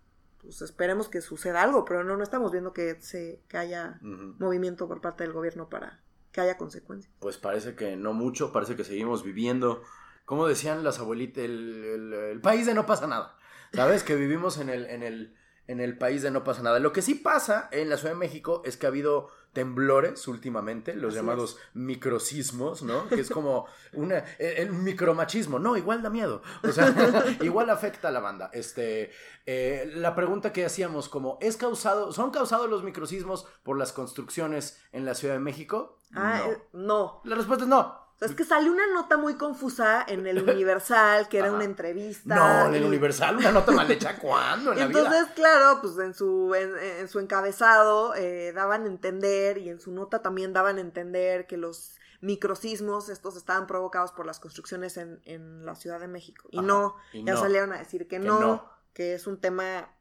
pues 0.42 0.61
esperemos 0.62 1.09
que 1.09 1.21
suceda 1.21 1.62
algo, 1.62 1.85
pero 1.85 2.03
no, 2.05 2.16
no 2.16 2.23
estamos 2.23 2.51
viendo 2.53 2.73
que 2.73 3.01
se 3.01 3.42
que 3.49 3.57
haya 3.59 3.99
movimiento 4.03 4.88
por 4.88 5.01
parte 5.01 5.25
del 5.25 5.33
gobierno 5.33 5.68
para 5.68 6.03
que 6.33 6.40
haya 6.40 6.57
consecuencias. 6.59 7.12
Pues 7.21 7.38
parece 7.38 7.75
que 7.75 7.97
no 7.97 8.12
mucho, 8.12 8.53
parece 8.53 8.77
que 8.77 8.85
seguimos 8.85 9.23
viviendo, 9.25 9.83
como 10.25 10.47
decían 10.47 10.85
las 10.85 10.99
abuelitas, 10.99 11.44
el, 11.44 11.85
el- 11.85 12.12
el 12.12 12.40
país 12.40 12.66
de 12.66 12.75
no 12.75 12.85
pasa 12.87 13.07
nada. 13.07 13.37
¿sabes? 13.73 14.03
Que 14.03 14.14
vivimos 14.14 14.57
en 14.59 14.71
el, 14.71 14.87
en 14.87 15.03
el, 15.03 15.37
en 15.66 15.81
el 15.81 15.99
país 15.99 16.23
de 16.23 16.31
no 16.31 16.42
pasa 16.42 16.62
nada. 16.62 16.79
Lo 16.79 16.92
que 16.94 17.03
sí 17.03 17.14
pasa 17.14 17.68
en 17.71 17.90
la 17.90 17.97
Ciudad 17.99 18.14
de 18.14 18.18
México 18.18 18.62
es 18.64 18.77
que 18.79 18.87
ha 18.87 18.88
habido 18.88 19.29
temblores 19.53 20.29
últimamente, 20.29 20.95
los 20.95 21.15
llamados 21.15 21.59
microsismos, 21.75 22.83
¿no? 22.83 23.09
Que 23.09 23.21
es 23.21 23.31
como 23.31 23.67
una, 23.93 24.19
el 24.39 24.73
micromachismo, 24.73 25.59
no, 25.59 25.77
igual 25.77 26.03
da 26.03 26.11
miedo, 26.11 26.43
o 26.63 26.71
sea, 26.71 26.95
igual 27.43 27.71
afecta 27.71 28.09
a 28.09 28.11
la 28.11 28.21
banda. 28.21 28.51
Este, 28.53 29.11
eh, 29.47 29.91
la 29.95 30.15
pregunta 30.15 30.53
que 30.53 30.65
hacíamos 30.65 31.09
como, 31.09 31.39
¿es 31.41 31.57
causado, 31.57 32.13
son 32.13 32.31
causados 32.31 32.69
los 32.69 32.83
microsismos 32.83 33.47
por 33.63 33.79
las 33.79 33.93
construcciones 33.93 34.81
en 34.93 35.05
la 35.05 35.15
Ciudad 35.15 35.35
de 35.35 35.41
México? 35.41 35.99
Ah, 36.15 36.43
no. 36.45 36.53
eh, 36.53 36.63
no. 36.73 37.21
La 37.25 37.37
respuesta 37.37 37.65
es 37.65 37.69
no. 37.71 38.08
O 38.19 38.21
sea, 38.21 38.29
es 38.29 38.35
que 38.35 38.45
salió 38.45 38.73
una 38.73 38.87
nota 38.89 39.17
muy 39.17 39.37
confusa 39.37 40.05
en 40.09 40.27
el 40.27 40.43
Universal, 40.51 41.29
que 41.29 41.39
era 41.39 41.53
una 41.53 41.63
entrevista. 41.65 42.35
No, 42.35 42.67
en 42.67 42.75
el 42.75 42.85
Universal, 42.85 43.37
una 43.37 43.53
nota 43.53 43.71
mal 43.73 43.89
hecha, 43.91 44.19
¿cuándo 44.19 44.73
en 44.73 44.77
Y 44.79 44.81
la 44.81 44.87
entonces, 44.87 45.23
vida? 45.27 45.35
claro, 45.35 45.81
pues 45.81 45.97
en 45.99 46.15
su, 46.15 46.53
en, 46.55 46.77
en 47.01 47.09
su 47.09 47.21
encabezado 47.21 48.15
eh, 48.17 48.53
daban 48.53 48.83
a 48.85 48.87
entender 48.87 49.59
y 49.59 49.69
en 49.71 49.79
su 49.81 49.93
nota 49.93 50.21
también 50.21 50.53
daban 50.53 50.79
a 50.79 50.81
entender 50.81 51.47
que 51.47 51.57
los 51.57 51.95
microsismos 52.21 53.09
estos 53.09 53.37
estaban 53.37 53.69
provocados 53.69 54.11
por 54.11 54.27
las 54.27 54.41
construcciones 54.41 54.97
en, 54.97 55.21
en 55.25 55.65
la 55.65 55.77
Ciudad 55.77 56.01
de 56.01 56.09
México. 56.09 56.49
Y 56.51 56.59
Ajá, 56.59 56.67
no, 56.67 56.97
y 57.13 57.25
ya 57.25 57.35
no. 57.35 57.41
salieron 57.41 57.73
a 57.73 57.79
decir 57.79 58.09
que, 58.09 58.19
Que 58.19 58.27
no, 58.27 58.41
no. 58.41 58.69
que 58.95 59.15
es 59.15 59.29
un 59.29 59.41
tema 59.41 59.95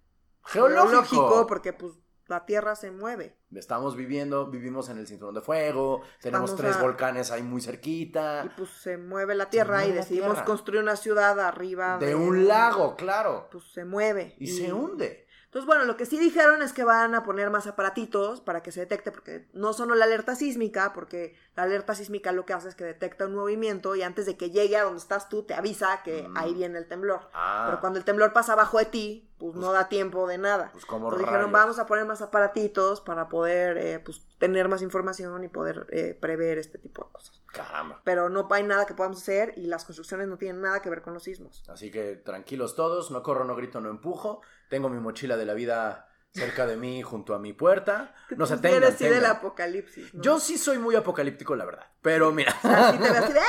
Geológico. 0.43 0.87
geológico, 1.03 1.45
porque 1.47 1.73
pues 1.73 1.93
la 2.25 2.45
Tierra 2.47 2.75
se 2.75 2.89
mueve. 2.89 3.36
Estamos 3.55 3.95
viviendo, 3.95 4.47
vivimos 4.47 4.89
en 4.89 4.97
el 4.97 5.07
cinturón 5.07 5.33
de 5.35 5.39
fuego, 5.41 6.01
tenemos 6.21 6.51
Vamos 6.51 6.61
tres 6.61 6.75
a- 6.75 6.81
volcanes 6.81 7.31
ahí 7.31 7.43
muy 7.43 7.61
cerquita. 7.61 8.43
Y 8.45 8.49
pues 8.57 8.69
se 8.69 8.97
mueve 8.97 9.35
la 9.35 9.49
Tierra 9.49 9.77
mueve 9.77 9.89
y 9.89 9.93
decidimos 9.93 10.31
Tierra. 10.31 10.45
construir 10.45 10.81
una 10.81 10.97
ciudad 10.97 11.39
arriba 11.39 11.97
De 11.97 12.13
un 12.13 12.47
lago, 12.47 12.95
claro. 12.97 13.47
Pues 13.51 13.63
se 13.71 13.85
mueve. 13.85 14.35
Y 14.37 14.47
se 14.47 14.73
hunde. 14.73 15.26
Entonces, 15.47 15.65
bueno, 15.65 15.85
lo 15.85 15.95
que 15.95 16.05
sí 16.05 16.19
dijeron 16.19 16.61
es 16.61 16.73
que 16.73 16.83
van 16.83 17.15
a 17.15 17.23
poner 17.23 17.49
más 17.49 17.67
aparatitos 17.67 18.41
para 18.41 18.61
que 18.61 18.73
se 18.73 18.81
detecte, 18.81 19.11
porque 19.13 19.47
no 19.53 19.71
solo 19.71 19.95
la 19.95 20.03
alerta 20.03 20.35
sísmica, 20.35 20.91
porque 20.93 21.35
la 21.55 21.63
alerta 21.63 21.95
sísmica 21.95 22.33
lo 22.33 22.45
que 22.45 22.51
hace 22.53 22.67
es 22.67 22.75
que 22.75 22.83
detecta 22.83 23.25
un 23.25 23.33
movimiento 23.33 23.95
y 23.95 24.03
antes 24.03 24.25
de 24.25 24.35
que 24.35 24.49
llegue 24.51 24.75
a 24.75 24.83
donde 24.83 24.99
estás 24.99 25.29
tú, 25.29 25.43
te 25.43 25.53
avisa 25.53 26.03
que 26.03 26.27
Mm. 26.27 26.37
ahí 26.37 26.53
viene 26.53 26.77
el 26.77 26.87
temblor. 26.87 27.29
Ah, 27.33 27.63
Pero 27.67 27.79
cuando 27.79 27.97
el 27.97 28.03
temblor 28.03 28.33
pasa 28.33 28.53
abajo 28.53 28.77
de 28.77 28.85
ti, 28.85 29.29
pues, 29.37 29.55
no 29.55 29.71
da 29.71 29.87
tiempo 29.87 30.27
de 30.27 30.37
nada. 30.37 30.69
pues 30.73 30.85
como 30.85 31.05
Entonces 31.07 31.27
dijeron, 31.27 31.51
vamos 31.53 31.79
a 31.79 31.85
poner 31.85 32.05
más 32.05 32.21
aparatitos 32.21 32.99
para 32.99 33.29
poder 33.29 33.77
eh, 33.77 33.99
pues, 33.99 34.21
tener 34.39 34.67
más 34.67 34.81
información 34.81 35.43
y 35.45 35.47
poder 35.47 35.87
eh, 35.91 36.17
prever 36.19 36.57
este 36.57 36.77
tipo 36.77 37.05
de 37.05 37.11
cosas. 37.13 37.41
Caramba. 37.53 38.01
Pero 38.03 38.27
no 38.29 38.47
hay 38.51 38.63
nada 38.63 38.85
que 38.85 38.93
podamos 38.93 39.19
hacer 39.21 39.53
y 39.55 39.67
las 39.67 39.85
construcciones 39.85 40.27
no 40.27 40.37
tienen 40.37 40.61
nada 40.61 40.81
que 40.81 40.89
ver 40.89 41.01
con 41.01 41.13
los 41.13 41.23
sismos. 41.23 41.63
Así 41.69 41.89
que 41.89 42.15
tranquilos 42.17 42.75
todos, 42.75 43.11
no 43.11 43.23
corro, 43.23 43.45
no 43.45 43.55
grito, 43.55 43.79
no 43.79 43.89
empujo. 43.89 44.41
Tengo 44.69 44.89
mi 44.89 44.99
mochila 44.99 45.37
de 45.37 45.45
la 45.45 45.53
vida 45.53 46.09
cerca 46.33 46.65
de 46.67 46.77
mí, 46.77 47.01
junto 47.01 47.33
a 47.33 47.39
mi 47.39 47.53
puerta. 47.53 48.13
No 48.35 48.45
se 48.45 48.55
Tú 48.55 48.61
tengan, 48.63 48.83
eres 48.83 48.99
del 48.99 49.25
apocalipsis. 49.25 50.13
¿no? 50.13 50.21
Yo 50.21 50.39
sí 50.39 50.57
soy 50.57 50.77
muy 50.77 50.95
apocalíptico, 50.95 51.55
la 51.55 51.65
verdad. 51.65 51.85
Pero 52.01 52.31
mira, 52.31 52.51
Así 52.63 52.97
te 52.97 53.03
ves 53.09 53.17
así 53.17 53.33
de 53.33 53.39
¡ay! 53.39 53.45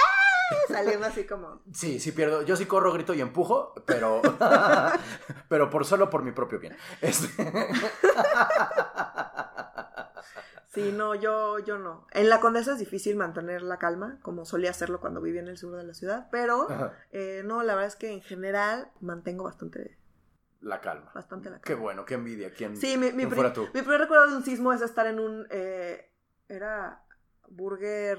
saliendo 0.69 1.07
así 1.07 1.25
como. 1.27 1.61
sí, 1.73 2.01
sí 2.01 2.13
pierdo. 2.13 2.43
Yo 2.43 2.57
sí 2.57 2.65
corro, 2.67 2.93
grito 2.93 3.13
y 3.13 3.21
empujo, 3.21 3.75
pero, 3.85 4.23
pero 5.49 5.69
por 5.69 5.85
solo 5.85 6.09
por 6.09 6.23
mi 6.23 6.33
propio 6.33 6.59
bien. 6.59 6.77
Este- 7.03 7.29
Sí, 10.71 10.93
no, 10.93 11.15
yo, 11.15 11.59
yo 11.61 11.79
no. 11.79 12.07
En 12.13 12.29
la 12.29 12.41
Condesa 12.41 12.73
es 12.73 12.79
difícil 12.79 13.17
mantener 13.17 13.63
la 13.63 13.79
calma, 13.79 14.19
como 14.23 14.45
solía 14.45 14.71
hacerlo 14.71 15.01
cuando 15.01 15.21
vivía 15.21 15.41
en 15.41 15.49
el 15.49 15.57
sur 15.57 15.75
de 15.75 15.83
la 15.83 15.95
ciudad, 15.95 16.29
pero 16.31 16.69
eh, 17.11 17.43
no, 17.45 17.63
la 17.63 17.75
verdad 17.75 17.89
es 17.89 17.97
que 17.97 18.13
en 18.13 18.21
general 18.21 18.91
mantengo 19.01 19.45
bastante, 19.45 19.99
La 20.61 20.81
calma. 20.81 21.11
bastante 21.15 21.51
la 21.51 21.57
Qué 21.61 21.73
calma. 21.75 21.83
bueno, 21.83 22.05
qué 22.05 22.15
envidia. 22.15 22.53
¿Quién, 22.53 22.77
Sí, 22.77 22.97
mi, 22.97 23.07
mi, 23.07 23.13
quién 23.13 23.29
pri- 23.29 23.37
fuera 23.37 23.53
tú? 23.53 23.63
mi 23.75 23.83
primer 23.83 24.01
recuerdo 24.01 24.29
de 24.31 24.37
un 24.37 24.45
sismo 24.45 24.73
es 24.73 24.81
estar 24.83 25.07
en 25.07 25.21
un, 25.21 25.47
eh, 25.51 26.13
era 26.49 27.05
burger, 27.49 28.19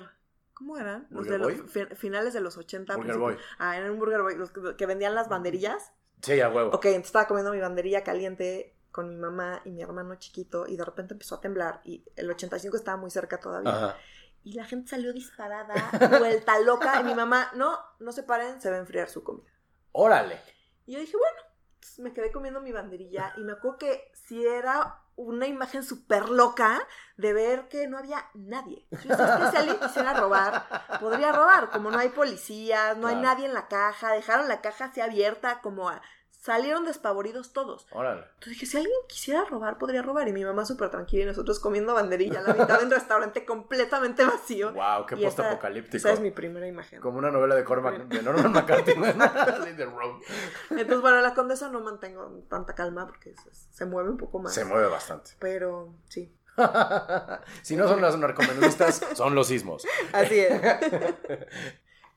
¿cómo 0.54 0.78
eran? 0.78 1.08
Los 1.10 1.28
¿Burger 1.28 1.42
de 1.42 1.62
Boy? 1.62 1.96
finales 1.96 2.34
de 2.34 2.42
los 2.42 2.58
80. 2.58 2.96
Burger 2.96 3.16
principios. 3.16 3.46
Ah, 3.60 3.78
eran 3.78 3.92
un 3.92 4.00
Burger 4.00 4.22
Boy, 4.22 4.36
los 4.36 4.52
que, 4.52 4.76
que 4.78 4.86
vendían 4.86 5.16
las 5.16 5.30
banderillas. 5.30 5.92
Sí, 6.22 6.40
a 6.42 6.50
huevo. 6.50 6.70
Ok, 6.72 6.86
entonces 6.86 7.08
estaba 7.08 7.28
comiendo 7.28 7.52
mi 7.52 7.60
banderilla 7.60 8.04
caliente 8.04 8.76
con 8.92 9.10
mi 9.10 9.16
mamá 9.16 9.62
y 9.66 9.72
mi 9.72 9.82
hermano 9.82 10.16
chiquito 10.16 10.66
y 10.68 10.76
de 10.76 10.84
repente 10.84 11.14
empezó 11.14 11.36
a 11.36 11.42
temblar 11.42 11.80
y 11.84 12.04
el 12.16 12.30
85 12.30 12.76
estaba 12.76 12.98
muy 12.98 13.12
cerca 13.12 13.40
todavía. 13.40 13.72
Ajá. 13.72 13.98
Y 14.44 14.54
la 14.54 14.66
gente 14.66 14.90
salió 14.90 15.14
disparada, 15.14 15.76
vuelta 16.20 16.60
loca. 16.60 17.00
Y 17.02 17.04
mi 17.04 17.14
mamá, 17.14 17.52
no, 17.56 17.78
no 18.00 18.12
se 18.12 18.24
paren, 18.24 18.60
se 18.62 18.70
va 18.70 18.78
a 18.78 18.80
enfriar 18.80 19.10
su 19.10 19.24
comida. 19.24 19.52
Órale. 19.92 20.40
Y 20.86 20.94
yo 20.94 21.00
dije, 21.00 21.16
bueno, 21.18 21.38
Entonces 21.80 22.00
me 22.00 22.14
quedé 22.14 22.32
comiendo 22.34 22.60
mi 22.60 22.74
banderilla 22.74 23.34
y 23.38 23.42
me 23.44 23.54
acuerdo 23.54 23.78
que 23.78 24.12
si 24.14 24.46
era 24.46 25.02
una 25.16 25.48
imagen 25.48 25.84
súper 25.84 26.28
loca 26.30 26.82
de 27.16 27.32
ver 27.34 27.70
que 27.70 27.88
no 27.88 27.98
había 27.98 28.26
nadie. 28.34 28.86
Yo 28.92 28.98
decía, 29.16 29.36
es 29.38 29.44
que 29.46 29.52
si 29.52 29.58
alguien 29.58 29.80
quisiera 29.80 30.14
robar, 30.14 30.66
podría 31.00 31.32
robar. 31.32 31.70
Como 31.72 31.90
no 31.90 31.98
hay 31.98 32.10
policías, 32.10 32.98
no 32.98 33.08
hay 33.08 33.16
nadie 33.16 33.46
en 33.46 33.54
la 33.54 33.68
caja, 33.70 34.12
dejaron 34.12 34.48
la 34.50 34.60
caja 34.62 34.86
así 34.86 35.00
abierta, 35.02 35.62
como 35.62 35.88
a- 35.90 36.02
salieron 36.40 36.86
despavoridos 36.86 37.54
todos. 37.54 37.86
Órale. 37.92 38.22
Entonces 38.36 38.54
dije, 38.54 38.66
si 38.66 38.78
alguien 38.78 38.96
quisiera 39.08 39.44
robar, 39.46 39.78
podría 39.78 40.02
robar. 40.02 40.28
Y 40.28 40.34
mi 40.34 40.44
mamá 40.44 40.66
súper 40.66 40.90
tranquila 40.90 41.24
y 41.24 41.26
nosotros 41.28 41.60
comiendo 41.60 41.94
banderilla 41.94 42.40
a 42.40 42.44
la 42.44 42.54
mitad 42.54 42.80
de 42.80 42.86
un 42.86 42.92
restaurante 42.92 43.46
completamente 43.46 44.26
vacío. 44.26 44.74
Wow, 44.74 45.06
qué 45.06 45.16
Y 45.16 45.26
esa- 45.26 45.38
post-apocalíptico. 45.44 45.98
Esa 45.98 46.14
es 46.14 46.20
mi 46.20 46.32
primera 46.32 46.68
imagen. 46.68 47.02
Como 47.02 47.18
una 47.18 47.30
novela 47.30 47.56
de, 47.56 47.64
Cormac, 47.64 48.08
de 48.08 48.24
Norman 48.24 48.52
McCarthy. 48.52 48.92
Entonces, 50.72 51.02
bueno, 51.02 51.22
la 51.22 51.34
condesa 51.34 51.70
no 51.70 51.82
mantengo 51.82 52.44
tanta 52.50 52.74
calma 52.74 53.06
porque 53.06 53.36
se, 53.36 53.54
se 53.54 53.86
mueve 53.86 54.10
un 54.10 54.18
poco 54.18 54.40
más. 54.40 54.54
Se 54.54 54.66
mueve 54.66 54.88
bastante. 54.88 55.32
Pero 55.40 55.94
sí. 56.08 56.34
si 57.62 57.76
no 57.76 57.88
son 57.88 58.02
las 58.02 58.18
narcomenudistas, 58.18 59.02
son 59.14 59.36
los 59.36 59.48
sismos. 59.48 59.86
Así 60.12 60.40
es. 60.40 60.62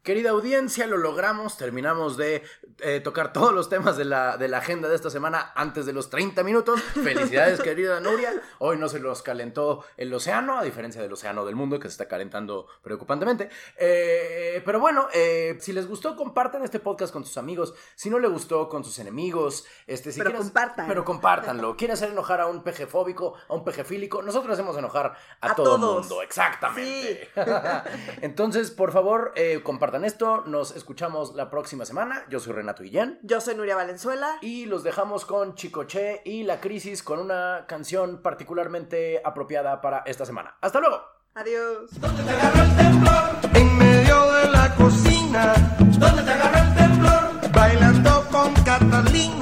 Querida 0.03 0.31
audiencia, 0.31 0.87
lo 0.89 0.97
logramos. 0.97 1.57
Terminamos 1.57 2.17
de 2.17 2.43
eh, 2.81 3.01
tocar 3.01 3.33
todos 3.33 3.53
los 3.53 3.69
temas 3.69 3.97
de 3.97 4.05
la, 4.05 4.37
de 4.37 4.49
la 4.49 4.59
agenda 4.59 4.89
de 4.89 4.97
esta 4.97 5.11
semana 5.11 5.53
antes 5.55 5.87
de 5.87 5.93
los 5.93 6.11
30 6.11 6.43
minutos. 6.43 6.81
Felicidades, 6.83 7.61
querida 7.63 8.01
Nuria. 8.01 8.33
Hoy 8.59 8.79
no 8.79 8.89
se 8.89 8.99
los 8.99 9.23
calentó 9.23 9.85
el 9.97 10.13
océano, 10.13 10.59
a 10.59 10.65
diferencia 10.65 11.01
del 11.01 11.13
océano 11.13 11.45
del 11.45 11.55
mundo 11.55 11.79
que 11.79 11.87
se 11.89 11.93
está 11.93 12.09
calentando 12.09 12.67
preocupantemente. 12.83 13.49
Eh, 13.79 14.61
pero 14.65 14.81
bueno, 14.81 15.07
eh, 15.15 15.57
si 15.61 15.73
les 15.73 15.87
gustó, 15.87 16.17
compartan 16.17 16.65
este 16.65 16.81
podcast 16.81 17.13
con 17.13 17.25
sus 17.25 17.39
amigos. 17.39 17.73
Si 17.95 18.11
no 18.11 18.19
les 18.19 18.31
gustó, 18.33 18.69
con 18.69 18.83
sus 18.85 18.99
enemigos. 18.99 19.65
Este, 19.87 20.11
si 20.11 20.19
Pero 20.19 20.31
quieres- 20.31 20.47
compartan. 20.47 20.89
Pero 20.89 21.05
compártanlo. 21.05 21.77
¿Quiere 21.77 21.93
hacer 21.95 22.11
enojar 22.11 22.41
a 22.41 22.47
un 22.47 22.65
pejefóbico, 22.65 23.35
a 23.49 23.55
un 23.55 23.63
pejefílico? 23.65 24.21
Nosotros 24.23 24.53
hacemos 24.55 24.77
enojar 24.77 25.15
a, 25.41 25.53
A 25.53 25.55
todo 25.55 25.77
todos. 25.79 26.01
mundo. 26.01 26.23
Exactamente. 26.23 27.31
Entonces, 28.21 28.71
por 28.73 28.91
favor, 28.93 29.33
eh, 29.37 29.61
compartan 29.93 30.05
esto. 30.07 30.43
Nos 30.47 30.75
escuchamos 30.75 31.35
la 31.35 31.51
próxima 31.51 31.85
semana. 31.85 32.25
Yo 32.31 32.41
soy 32.41 32.55
Renato 32.55 32.83
Guillén. 32.83 33.19
Yo 33.23 33.43
soy 33.43 33.55
Nuria 33.55 33.77
Valenzuela. 33.77 34.39
Y 34.41 34.65
los 34.65 34.85
dejamos 34.85 35.27
con 35.27 35.55
Chicoche 35.55 36.23
y 36.25 36.45
La 36.45 36.61
Crisis 36.61 37.03
con 37.03 37.19
una 37.19 37.67
canción 37.69 38.23
particularmente 38.23 39.21
apropiada 39.23 39.83
para 39.83 39.99
esta 40.07 40.25
semana. 40.25 40.57
¡Hasta 40.63 40.81
luego! 40.81 41.03
Adiós. 41.35 41.91
¿Dónde 42.01 42.23
te 42.23 42.31
agarró 42.31 42.63
el 42.63 42.77
temblor? 42.77 43.31
En 43.55 43.79
medio 43.79 44.33
de 44.33 44.49
la 44.49 44.75
cocina. 44.77 45.53
¿Dónde 45.79 46.23
te 46.23 46.31
agarró 46.31 46.59
el 46.59 46.75
temblor? 46.75 47.53
Bailando 47.53 48.27
con 48.31 48.55
Catalina. 48.65 49.42